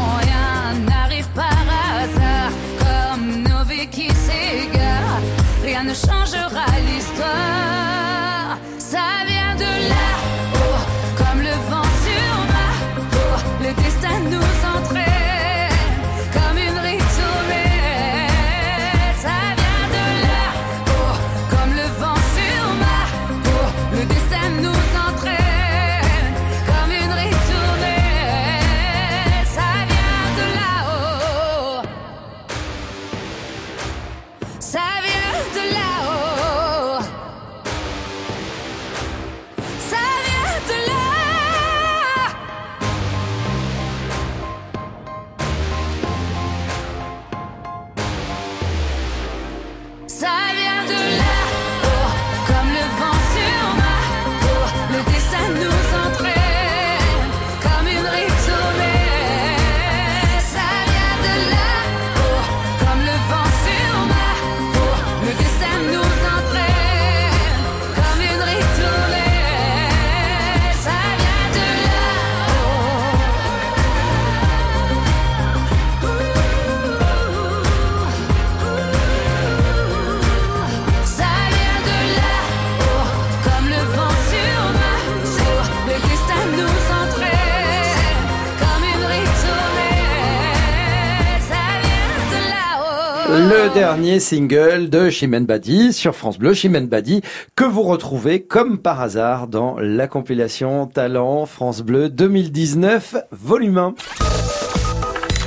Dernier 93.75 94.21
single 94.21 94.91
de 94.91 95.09
Chimène 95.09 95.47
Badi 95.47 95.95
sur 95.95 96.15
France 96.15 96.39
Bleu, 96.39 96.53
Chimène 96.53 96.89
Badi, 96.89 97.23
que 97.57 97.65
vous 97.65 97.83
retrouvez 97.83 98.43
comme 98.43 98.77
par 98.77 99.01
hasard 99.01 99.49
dans 99.49 99.79
la 99.79 100.07
compilation 100.09 100.87
Talent 100.87 101.47
France 101.47 101.81
Bleu 101.81 102.11
2019, 102.11 103.17
volume 103.31 103.79
1. 103.79 103.95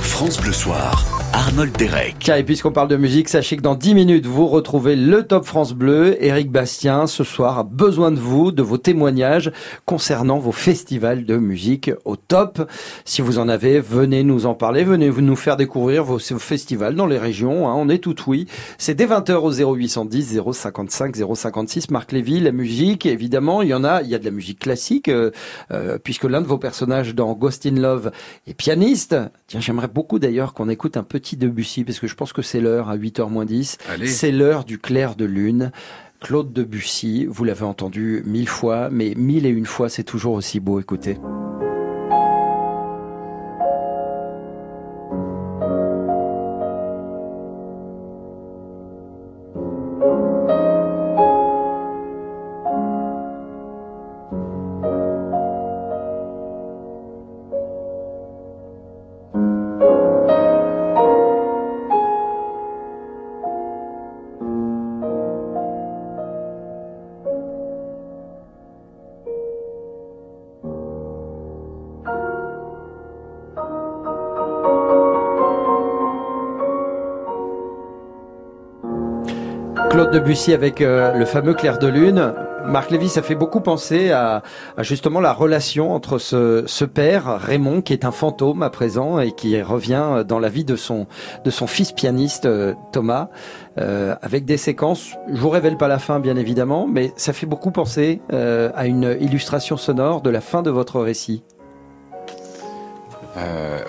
France 0.00 0.40
Bleu 0.40 0.52
Soir. 0.52 1.15
Arnold 1.46 1.76
Derek. 1.78 2.28
Et 2.28 2.42
puisqu'on 2.42 2.72
parle 2.72 2.88
de 2.88 2.96
musique, 2.96 3.28
sachez 3.28 3.56
que 3.56 3.62
dans 3.62 3.76
10 3.76 3.94
minutes, 3.94 4.26
vous 4.26 4.48
retrouvez 4.48 4.96
le 4.96 5.22
Top 5.22 5.44
France 5.44 5.74
Bleu. 5.74 6.16
Eric 6.20 6.50
Bastien, 6.50 7.06
ce 7.06 7.22
soir, 7.22 7.60
a 7.60 7.62
besoin 7.62 8.10
de 8.10 8.18
vous, 8.18 8.50
de 8.50 8.62
vos 8.62 8.78
témoignages 8.78 9.52
concernant 9.84 10.40
vos 10.40 10.50
festivals 10.50 11.24
de 11.24 11.36
musique 11.36 11.92
au 12.04 12.16
top. 12.16 12.68
Si 13.04 13.22
vous 13.22 13.38
en 13.38 13.48
avez, 13.48 13.78
venez 13.78 14.24
nous 14.24 14.46
en 14.46 14.54
parler, 14.54 14.82
venez 14.82 15.08
nous 15.08 15.36
faire 15.36 15.56
découvrir 15.56 16.02
vos 16.02 16.18
festivals 16.18 16.96
dans 16.96 17.06
les 17.06 17.18
régions. 17.18 17.68
Hein, 17.68 17.74
on 17.76 17.88
est 17.88 17.98
tout 17.98 18.16
oui. 18.26 18.48
C'est 18.76 18.96
dès 18.96 19.06
20h 19.06 19.34
au 19.34 19.52
0810 19.52 20.40
055 20.52 21.14
056. 21.14 21.90
Marc 21.90 22.10
Lévy, 22.10 22.40
la 22.40 22.50
musique, 22.50 23.06
évidemment, 23.06 23.62
il 23.62 23.68
y 23.68 23.74
en 23.74 23.84
a. 23.84 24.02
Il 24.02 24.08
y 24.08 24.16
a 24.16 24.18
de 24.18 24.24
la 24.24 24.32
musique 24.32 24.58
classique, 24.58 25.08
euh, 25.08 25.30
euh, 25.70 25.96
puisque 26.02 26.24
l'un 26.24 26.40
de 26.40 26.46
vos 26.46 26.58
personnages 26.58 27.14
dans 27.14 27.32
Ghost 27.34 27.66
in 27.66 27.76
Love 27.76 28.10
est 28.48 28.54
pianiste. 28.54 29.14
Tiens, 29.46 29.60
j'aimerais 29.60 29.86
beaucoup 29.86 30.18
d'ailleurs 30.18 30.52
qu'on 30.52 30.68
écoute 30.68 30.96
un 30.96 31.04
petit 31.04 31.35
Debussy, 31.36 31.84
parce 31.84 31.98
que 31.98 32.06
je 32.06 32.14
pense 32.14 32.32
que 32.32 32.42
c'est 32.42 32.60
l'heure 32.60 32.88
à 32.88 32.96
8h 32.96 33.28
moins 33.30 33.44
10. 33.44 33.78
C'est 34.04 34.32
l'heure 34.32 34.64
du 34.64 34.78
clair 34.78 35.16
de 35.16 35.24
lune. 35.24 35.72
Claude 36.20 36.52
Debussy, 36.52 37.26
vous 37.26 37.44
l'avez 37.44 37.64
entendu 37.64 38.22
mille 38.24 38.48
fois, 38.48 38.88
mais 38.90 39.14
mille 39.16 39.46
et 39.46 39.50
une 39.50 39.66
fois, 39.66 39.88
c'est 39.88 40.04
toujours 40.04 40.34
aussi 40.34 40.60
beau. 40.60 40.80
Écoutez. 40.80 41.18
Debussy 80.16 80.54
avec 80.54 80.80
euh, 80.80 81.12
le 81.12 81.26
fameux 81.26 81.52
Clair 81.52 81.78
de 81.78 81.88
Lune. 81.88 82.32
Marc 82.64 82.90
Lévy, 82.90 83.10
ça 83.10 83.20
fait 83.20 83.34
beaucoup 83.34 83.60
penser 83.60 84.12
à, 84.12 84.42
justement 84.78 85.20
la 85.20 85.34
relation 85.34 85.92
entre 85.92 86.16
ce, 86.16 86.64
ce, 86.66 86.86
père, 86.86 87.38
Raymond, 87.38 87.82
qui 87.82 87.92
est 87.92 88.06
un 88.06 88.12
fantôme 88.12 88.62
à 88.62 88.70
présent 88.70 89.20
et 89.20 89.32
qui 89.32 89.60
revient 89.60 90.24
dans 90.26 90.38
la 90.38 90.48
vie 90.48 90.64
de 90.64 90.74
son, 90.74 91.06
de 91.44 91.50
son 91.50 91.66
fils 91.66 91.92
pianiste, 91.92 92.46
euh, 92.46 92.72
Thomas, 92.92 93.28
euh, 93.76 94.14
avec 94.22 94.46
des 94.46 94.56
séquences. 94.56 95.10
Je 95.30 95.38
vous 95.38 95.50
révèle 95.50 95.76
pas 95.76 95.86
la 95.86 95.98
fin, 95.98 96.18
bien 96.18 96.36
évidemment, 96.36 96.86
mais 96.90 97.12
ça 97.16 97.34
fait 97.34 97.44
beaucoup 97.44 97.70
penser 97.70 98.22
à 98.32 98.86
une 98.86 99.18
illustration 99.20 99.76
sonore 99.76 100.22
de 100.22 100.30
la 100.30 100.40
fin 100.40 100.62
de 100.62 100.70
votre 100.70 100.98
récit. 100.98 101.44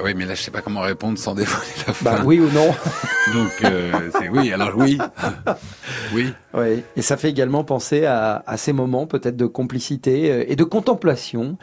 Oui, 0.08 0.14
mais 0.16 0.26
là, 0.26 0.36
je 0.36 0.42
sais 0.42 0.52
pas 0.52 0.62
comment 0.62 0.80
répondre 0.80 1.18
sans 1.18 1.36
dévoiler 1.36 1.68
la 1.86 1.94
fin. 1.94 2.06
Bah, 2.06 2.22
oui 2.24 2.40
ou 2.40 2.50
non 2.52 2.74
Donc, 3.34 3.52
euh, 3.66 4.10
c'est 4.18 4.30
oui. 4.30 4.54
Alors 4.54 4.78
oui, 4.78 4.98
oui. 6.14 6.34
Oui. 6.54 6.82
Et 6.96 7.02
ça 7.02 7.18
fait 7.18 7.30
également 7.30 7.66
penser 7.66 8.06
à, 8.06 8.42
à 8.48 8.56
ces 8.56 8.72
moments 8.72 9.06
peut-être 9.06 9.36
de 9.36 9.46
complicité 9.46 10.32
euh, 10.32 10.46
et 10.48 10.56
de 10.56 10.64
contemplation 10.64 11.58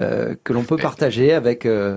euh, 0.00 0.34
que 0.42 0.52
l'on 0.52 0.64
peut 0.64 0.76
partager 0.76 1.32
avec. 1.32 1.66
Euh... 1.66 1.96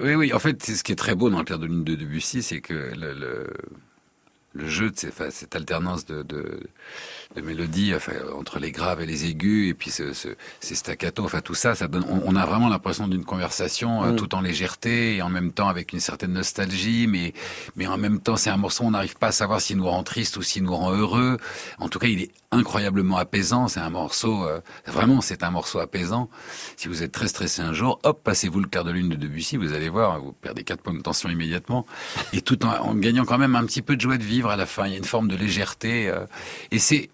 Oui, 0.00 0.14
oui. 0.14 0.32
En 0.32 0.38
fait, 0.38 0.62
c'est 0.62 0.74
ce 0.74 0.84
qui 0.84 0.92
est 0.92 0.96
très 0.96 1.16
beau 1.16 1.28
dans 1.28 1.38
le 1.38 1.44
clair 1.44 1.58
de 1.58 1.66
lune 1.66 1.82
de 1.82 1.96
Debussy, 1.96 2.44
c'est 2.44 2.60
que 2.60 2.74
le, 2.74 3.12
le, 3.12 3.52
le 4.52 4.68
jeu, 4.68 4.90
de 4.90 4.96
cette, 4.96 5.32
cette 5.32 5.56
alternance 5.56 6.04
de, 6.06 6.22
de 6.22 6.60
de 7.34 7.40
mélodie 7.40 7.94
enfin, 7.94 8.12
entre 8.38 8.58
les 8.58 8.72
graves 8.72 9.00
et 9.00 9.06
les 9.06 9.26
aigus 9.26 9.70
et 9.70 9.74
puis 9.74 9.90
ce, 9.90 10.12
ce, 10.12 10.28
ces 10.60 10.74
staccato 10.74 11.24
enfin 11.24 11.40
tout 11.40 11.54
ça 11.54 11.74
ça 11.74 11.88
donne 11.88 12.04
on, 12.08 12.22
on 12.26 12.36
a 12.36 12.46
vraiment 12.46 12.68
l'impression 12.68 13.08
d'une 13.08 13.24
conversation 13.24 14.02
mm. 14.12 14.16
tout 14.16 14.34
en 14.34 14.40
légèreté 14.40 15.16
et 15.16 15.22
en 15.22 15.28
même 15.28 15.52
temps 15.52 15.68
avec 15.68 15.92
une 15.92 16.00
certaine 16.00 16.32
nostalgie 16.32 17.06
mais 17.06 17.32
mais 17.76 17.86
en 17.86 17.98
même 17.98 18.20
temps 18.20 18.36
c'est 18.36 18.50
un 18.50 18.56
morceau 18.56 18.84
on 18.84 18.90
n'arrive 18.90 19.16
pas 19.16 19.28
à 19.28 19.32
savoir 19.32 19.60
s'il 19.60 19.76
nous 19.76 19.88
rend 19.88 20.02
triste 20.02 20.36
ou 20.36 20.42
s'il 20.42 20.62
nous 20.62 20.74
rend 20.74 20.92
heureux. 20.92 21.38
En 21.78 21.88
tout 21.88 21.98
cas 21.98 22.08
il 22.08 22.20
est 22.20 22.30
incroyablement 22.50 23.16
apaisant 23.16 23.68
c'est 23.68 23.80
un 23.80 23.90
morceau 23.90 24.46
euh, 24.46 24.60
vraiment 24.86 25.20
c'est 25.20 25.42
un 25.42 25.50
morceau 25.50 25.78
apaisant. 25.78 26.28
Si 26.76 26.88
vous 26.88 27.02
êtes 27.02 27.12
très 27.12 27.28
stressé 27.28 27.62
un 27.62 27.72
jour 27.72 27.98
hop 28.02 28.22
passez-vous 28.22 28.60
le 28.60 28.68
clair 28.68 28.84
de 28.84 28.90
lune 28.90 29.08
de 29.08 29.16
Debussy 29.16 29.56
vous 29.56 29.72
allez 29.72 29.88
voir 29.88 30.20
vous 30.20 30.32
perdez 30.32 30.64
quatre 30.64 30.82
points 30.82 30.94
de 30.94 31.00
tension 31.00 31.28
immédiatement 31.28 31.86
et 32.32 32.42
tout 32.42 32.64
en, 32.64 32.70
en 32.70 32.94
gagnant 32.94 33.24
quand 33.24 33.38
même 33.38 33.56
un 33.56 33.64
petit 33.64 33.82
peu 33.82 33.96
de 33.96 34.00
joie 34.00 34.18
de 34.18 34.22
vivre 34.22 34.50
à 34.50 34.56
la 34.56 34.66
fin. 34.66 34.86
Il 34.86 34.92
y 34.92 34.94
a 34.94 34.98
une 34.98 35.04
forme 35.04 35.28
de 35.28 35.36
légèreté 35.36 36.08
euh, 36.08 36.26
et 36.70 36.78
c'est 36.78 37.10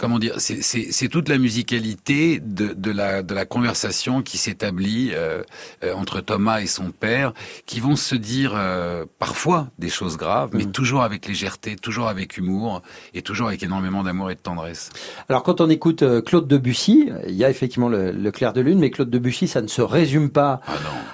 comment 0.00 0.18
dire, 0.18 0.36
c'est 0.38 1.08
toute 1.08 1.28
la 1.28 1.36
musicalité 1.36 2.40
de, 2.40 2.72
de, 2.72 2.90
la, 2.90 3.22
de 3.22 3.34
la 3.34 3.44
conversation 3.44 4.22
qui 4.22 4.38
s'établit 4.38 5.10
euh, 5.12 5.42
euh, 5.84 5.92
entre 5.92 6.22
Thomas 6.22 6.60
et 6.60 6.66
son 6.66 6.90
père, 6.90 7.34
qui 7.66 7.80
vont 7.80 7.96
se 7.96 8.14
dire 8.14 8.52
euh, 8.54 9.04
parfois 9.18 9.68
des 9.78 9.90
choses 9.90 10.16
graves, 10.16 10.50
mais 10.54 10.64
mmh. 10.64 10.72
toujours 10.72 11.02
avec 11.02 11.28
légèreté, 11.28 11.76
toujours 11.76 12.08
avec 12.08 12.38
humour 12.38 12.80
et 13.12 13.20
toujours 13.20 13.48
avec 13.48 13.62
énormément 13.62 14.02
d'amour 14.02 14.30
et 14.30 14.34
de 14.34 14.40
tendresse. 14.40 14.88
Alors 15.28 15.42
quand 15.42 15.60
on 15.60 15.68
écoute 15.68 16.02
Claude 16.24 16.48
Debussy, 16.48 17.10
il 17.28 17.34
y 17.34 17.44
a 17.44 17.50
effectivement 17.50 17.90
le, 17.90 18.10
le, 18.10 18.30
clair 18.30 18.54
de 18.54 18.62
lune, 18.62 18.78
mais 18.78 18.90
Claude 18.90 19.10
Debussy, 19.10 19.48
ça 19.48 19.60
ne 19.60 19.68
se 19.68 19.82
résume 19.82 20.30
pas 20.30 20.60
ah 20.66 20.72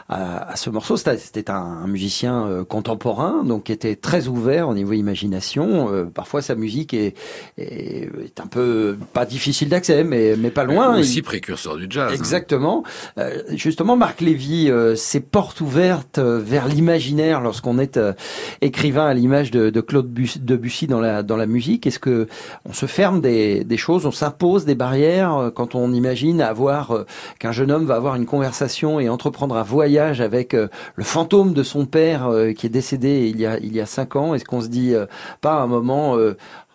à, 0.08 0.50
à, 0.52 0.56
ce 0.56 0.70
morceau. 0.70 0.96
C'était 0.96 1.50
un, 1.50 1.56
un, 1.56 1.86
musicien 1.88 2.64
contemporain, 2.68 3.42
donc 3.42 3.64
qui 3.64 3.72
était 3.72 3.96
très 3.96 4.28
ouvert 4.28 4.68
au 4.68 4.74
niveau 4.74 4.92
imagination. 4.92 5.92
Euh, 5.92 6.04
parfois 6.04 6.42
sa 6.42 6.54
musique 6.54 6.94
est, 6.94 7.16
est, 7.58 8.08
est 8.24 8.40
un 8.40 8.46
peu 8.46 8.75
pas 9.12 9.24
difficile 9.24 9.68
d'accès, 9.68 10.04
mais, 10.04 10.34
mais 10.38 10.50
pas 10.50 10.64
loin. 10.64 10.98
Aussi 10.98 11.22
précurseur 11.22 11.76
du 11.76 11.86
jazz. 11.88 12.12
Exactement. 12.12 12.84
Hein. 13.16 13.22
Euh, 13.22 13.42
justement, 13.50 13.96
Marc 13.96 14.20
Lévy, 14.20 14.70
euh, 14.70 14.94
ses 14.94 15.20
portes 15.20 15.60
ouvertes 15.60 16.18
euh, 16.18 16.40
vers 16.42 16.68
l'imaginaire 16.68 17.40
lorsqu'on 17.40 17.78
est 17.78 17.96
euh, 17.96 18.12
écrivain 18.60 19.06
à 19.06 19.14
l'image 19.14 19.50
de, 19.50 19.70
de, 19.70 19.80
Claude 19.80 20.12
Debussy 20.12 20.86
dans 20.86 21.00
la, 21.00 21.22
dans 21.22 21.36
la 21.36 21.46
musique. 21.46 21.86
Est-ce 21.86 21.98
que 21.98 22.26
on 22.64 22.72
se 22.72 22.86
ferme 22.86 23.20
des, 23.20 23.64
des 23.64 23.76
choses, 23.76 24.06
on 24.06 24.10
s'impose 24.10 24.64
des 24.64 24.74
barrières 24.74 25.50
quand 25.54 25.74
on 25.74 25.92
imagine 25.92 26.40
avoir 26.40 27.04
qu'un 27.38 27.52
jeune 27.52 27.70
homme 27.70 27.84
va 27.84 27.94
avoir 27.94 28.16
une 28.16 28.26
conversation 28.26 29.00
et 29.00 29.08
entreprendre 29.08 29.56
un 29.56 29.62
voyage 29.62 30.20
avec 30.20 30.52
le 30.52 31.04
fantôme 31.04 31.52
de 31.54 31.62
son 31.62 31.86
père 31.86 32.30
qui 32.56 32.66
est 32.66 32.70
décédé 32.70 33.30
il 33.32 33.40
y 33.40 33.46
a, 33.46 33.58
il 33.58 33.74
y 33.74 33.80
a 33.80 33.86
cinq 33.86 34.16
ans? 34.16 34.34
Est-ce 34.34 34.44
qu'on 34.44 34.60
se 34.60 34.68
dit 34.68 34.94
pas 35.40 35.54
à 35.54 35.60
un 35.60 35.66
moment 35.66 36.16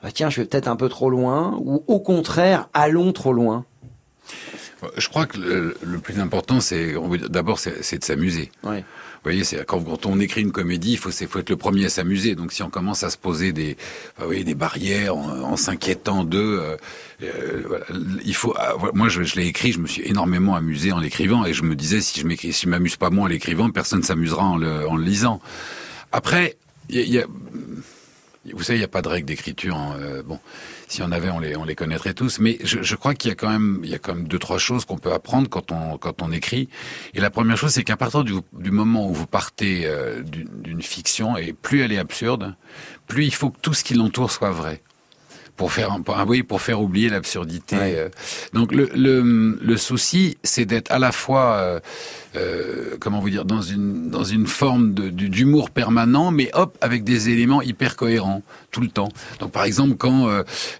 bah 0.03 0.11
tiens, 0.11 0.29
je 0.29 0.41
vais 0.41 0.47
peut-être 0.47 0.67
un 0.67 0.75
peu 0.75 0.89
trop 0.89 1.09
loin, 1.09 1.57
ou 1.61 1.83
au 1.87 1.99
contraire, 1.99 2.69
allons 2.73 3.13
trop 3.13 3.33
loin 3.33 3.65
Je 4.97 5.07
crois 5.09 5.25
que 5.27 5.37
le, 5.37 5.77
le 5.83 5.99
plus 5.99 6.19
important, 6.19 6.59
c'est 6.59 6.95
d'abord, 7.29 7.59
c'est 7.59 7.99
de 7.99 8.03
s'amuser. 8.03 8.51
Oui. 8.63 8.83
Vous 9.23 9.29
voyez, 9.29 9.43
c'est 9.43 9.63
quand, 9.65 9.79
quand, 9.83 10.07
on 10.07 10.19
écrit 10.19 10.41
une 10.41 10.51
comédie, 10.51 10.93
il 10.93 10.97
faut, 10.97 11.11
faut 11.11 11.37
être 11.39 11.51
le 11.51 11.55
premier 11.55 11.85
à 11.85 11.89
s'amuser. 11.89 12.33
Donc, 12.33 12.51
si 12.51 12.63
on 12.63 12.71
commence 12.71 13.03
à 13.03 13.11
se 13.11 13.19
poser 13.19 13.53
des, 13.53 13.77
vous 14.17 14.25
voyez, 14.25 14.43
des 14.43 14.55
barrières 14.55 15.15
en, 15.15 15.41
en 15.41 15.57
s'inquiétant 15.57 16.23
d'eux, 16.23 16.59
euh, 16.59 16.77
euh, 17.21 17.61
voilà, 17.67 17.85
il 18.25 18.33
faut. 18.33 18.55
Euh, 18.57 18.91
moi, 18.95 19.09
je, 19.09 19.21
je 19.21 19.35
l'ai 19.35 19.45
écrit, 19.45 19.73
je 19.73 19.79
me 19.79 19.85
suis 19.85 20.01
énormément 20.07 20.55
amusé 20.55 20.91
en 20.91 20.99
l'écrivant, 20.99 21.45
et 21.45 21.53
je 21.53 21.61
me 21.61 21.75
disais, 21.75 22.01
si 22.01 22.19
je 22.19 22.25
m'écris, 22.25 22.51
si 22.51 22.63
je 22.63 22.69
m'amuse 22.69 22.95
pas 22.95 23.11
moi 23.11 23.25
en 23.25 23.27
l'écrivant, 23.27 23.69
personne 23.69 24.01
s'amusera 24.01 24.43
en 24.43 24.57
le, 24.57 24.87
en 24.87 24.95
le 24.95 25.03
lisant. 25.03 25.39
Après, 26.11 26.57
il 26.89 27.01
y, 27.01 27.11
y 27.11 27.19
a 27.19 27.27
vous 28.53 28.63
savez, 28.63 28.77
il 28.77 28.81
n'y 28.81 28.85
a 28.85 28.89
pas 28.89 29.01
de 29.01 29.07
règle 29.07 29.27
d'écriture. 29.27 29.75
Hein. 29.75 29.97
Euh, 29.99 30.23
bon, 30.23 30.39
si 30.87 31.01
on 31.03 31.11
avait, 31.11 31.29
on 31.29 31.39
les, 31.39 31.55
on 31.55 31.63
les 31.63 31.75
connaîtrait 31.75 32.13
tous. 32.13 32.39
Mais 32.39 32.57
je, 32.63 32.81
je 32.81 32.95
crois 32.95 33.13
qu'il 33.13 33.29
y 33.29 33.31
a 33.31 33.35
quand 33.35 33.49
même, 33.49 33.81
il 33.83 33.89
y 33.89 33.93
a 33.93 33.99
quand 33.99 34.15
même 34.15 34.27
deux, 34.27 34.39
trois 34.39 34.57
choses 34.57 34.85
qu'on 34.85 34.97
peut 34.97 35.13
apprendre 35.13 35.47
quand 35.47 35.71
on, 35.71 35.97
quand 35.97 36.21
on 36.21 36.31
écrit. 36.31 36.67
Et 37.13 37.21
la 37.21 37.29
première 37.29 37.57
chose, 37.57 37.71
c'est 37.71 37.83
qu'à 37.83 37.97
partir 37.97 38.23
du, 38.23 38.33
du, 38.53 38.71
moment 38.71 39.07
où 39.07 39.13
vous 39.13 39.27
partez 39.27 39.83
euh, 39.85 40.23
d'une 40.23 40.81
fiction, 40.81 41.37
et 41.37 41.53
plus 41.53 41.81
elle 41.81 41.91
est 41.91 41.99
absurde, 41.99 42.55
plus 43.07 43.25
il 43.25 43.33
faut 43.33 43.51
que 43.51 43.59
tout 43.61 43.73
ce 43.73 43.83
qui 43.83 43.93
l'entoure 43.93 44.31
soit 44.31 44.51
vrai 44.51 44.81
pour 45.61 45.71
faire 45.71 45.91
un, 45.91 46.01
ah 46.07 46.25
oui 46.27 46.41
pour 46.41 46.59
faire 46.59 46.81
oublier 46.81 47.07
l'absurdité. 47.07 47.75
Ouais. 47.75 47.95
Euh. 47.95 48.09
Donc 48.51 48.71
le, 48.71 48.89
le, 48.95 49.59
le 49.61 49.77
souci, 49.77 50.35
c'est 50.41 50.65
d'être 50.65 50.91
à 50.91 50.97
la 50.97 51.11
fois 51.11 51.53
euh, 51.53 51.79
euh, 52.35 52.97
comment 52.99 53.19
vous 53.19 53.29
dire 53.29 53.45
dans 53.45 53.61
une 53.61 54.09
dans 54.09 54.23
une 54.23 54.47
forme 54.47 54.95
d'humour 54.95 55.69
permanent, 55.69 56.31
mais 56.31 56.49
hop 56.53 56.79
avec 56.81 57.03
des 57.03 57.29
éléments 57.29 57.61
hyper 57.61 57.95
cohérents 57.95 58.41
tout 58.71 58.81
le 58.81 58.87
temps. 58.87 59.09
Donc 59.39 59.51
par 59.51 59.65
exemple 59.65 59.97
quand 59.97 60.27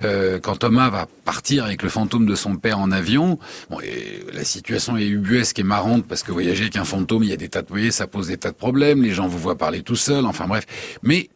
euh, 0.04 0.40
quand 0.40 0.56
Thomas 0.56 0.90
va 0.90 1.06
partir 1.26 1.64
avec 1.64 1.84
le 1.84 1.90
fantôme 1.90 2.26
de 2.26 2.34
son 2.34 2.56
père 2.56 2.80
en 2.80 2.90
avion, 2.90 3.38
bon 3.70 3.82
et 3.82 4.26
la 4.34 4.44
situation 4.44 4.98
est 4.98 5.06
ubuesque 5.06 5.60
et 5.60 5.64
marrante 5.64 6.08
parce 6.08 6.24
que 6.24 6.32
voyager 6.32 6.64
avec 6.64 6.78
un 6.78 6.86
fantôme, 6.86 7.22
il 7.22 7.30
y 7.30 7.34
a 7.34 7.38
des 7.38 7.50
tas 7.50 7.62
de 7.62 7.68
voyez, 7.68 7.92
ça 7.92 8.08
pose 8.08 8.30
des 8.30 8.38
tas 8.38 8.50
de 8.50 8.56
problèmes, 8.56 9.04
les 9.04 9.12
gens 9.12 9.28
vous 9.28 9.38
voient 9.38 9.60
parler 9.60 9.84
tout 9.84 9.96
seul, 9.96 10.26
enfin 10.26 10.48
bref, 10.48 10.66
mais 11.04 11.30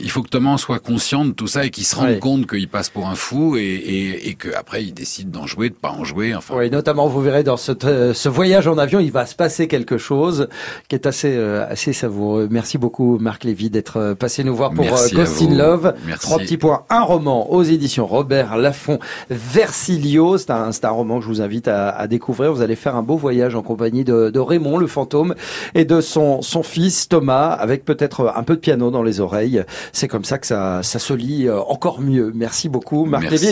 il 0.00 0.10
faut 0.10 0.22
que 0.22 0.28
Thomas 0.28 0.58
soit 0.58 0.78
conscient 0.78 1.24
de 1.24 1.32
tout 1.32 1.46
ça 1.46 1.64
et 1.64 1.70
qu'il 1.70 1.84
se 1.84 1.96
rende 1.96 2.18
compte 2.20 2.46
qu'il 2.48 2.68
passe 2.68 2.88
pour 2.88 3.08
un 3.08 3.14
fou 3.14 3.56
et, 3.56 3.60
et, 3.62 4.28
et 4.28 4.34
qu'après 4.34 4.84
il 4.84 4.92
décide 4.92 5.30
d'en 5.30 5.46
jouer, 5.46 5.70
de 5.70 5.74
pas 5.74 5.90
en 5.90 6.04
jouer. 6.04 6.34
Enfin, 6.34 6.54
Oui, 6.56 6.70
notamment, 6.70 7.08
vous 7.08 7.20
verrez 7.20 7.42
dans 7.42 7.56
ce, 7.56 7.72
euh, 7.84 8.14
ce 8.14 8.28
voyage 8.28 8.68
en 8.68 8.78
avion, 8.78 9.00
il 9.00 9.10
va 9.10 9.26
se 9.26 9.34
passer 9.34 9.66
quelque 9.68 9.98
chose 9.98 10.48
qui 10.88 10.94
est 10.94 11.06
assez 11.06 11.34
euh, 11.36 11.66
assez 11.68 11.92
savoureux. 11.92 12.48
Merci 12.50 12.78
beaucoup, 12.78 13.18
Marc 13.18 13.44
Lévy, 13.44 13.70
d'être 13.70 13.96
euh, 13.98 14.14
passé 14.14 14.44
nous 14.44 14.54
voir 14.54 14.72
pour 14.72 14.84
euh, 14.86 15.08
Ghost 15.12 15.42
in. 15.42 15.54
Love. 15.54 15.94
Merci. 16.06 16.26
Trois 16.26 16.38
petits 16.38 16.56
points, 16.58 16.84
un 16.90 17.02
roman 17.02 17.50
aux 17.52 17.62
éditions 17.62 18.06
Robert 18.06 18.56
Laffont 18.56 18.98
Versilio. 19.30 20.38
C'est 20.38 20.50
un, 20.50 20.72
c'est 20.72 20.84
un 20.84 20.90
roman 20.90 21.18
que 21.18 21.24
je 21.24 21.28
vous 21.28 21.40
invite 21.42 21.68
à, 21.68 21.88
à 21.90 22.06
découvrir. 22.06 22.52
Vous 22.52 22.62
allez 22.62 22.76
faire 22.76 22.94
un 22.96 23.02
beau 23.02 23.16
voyage 23.16 23.54
en 23.54 23.62
compagnie 23.62 24.04
de, 24.04 24.30
de 24.30 24.38
Raymond, 24.38 24.76
le 24.78 24.86
fantôme, 24.86 25.34
et 25.74 25.84
de 25.84 26.00
son, 26.00 26.42
son 26.42 26.62
fils 26.62 27.08
Thomas, 27.08 27.48
avec 27.48 27.84
peut-être 27.84 28.32
un 28.36 28.42
peu 28.44 28.54
de 28.54 28.60
piano 28.60 28.90
dans 28.90 29.02
les 29.02 29.20
oreilles. 29.20 29.64
C'est 29.92 30.08
comme 30.08 30.24
ça 30.24 30.38
que 30.38 30.46
ça, 30.46 30.82
ça 30.82 30.98
se 30.98 31.14
lit 31.14 31.46
euh, 31.46 31.60
encore 31.60 32.00
mieux. 32.00 32.32
Merci 32.34 32.68
beaucoup, 32.68 33.04
Marc. 33.04 33.30
Lévy. 33.30 33.46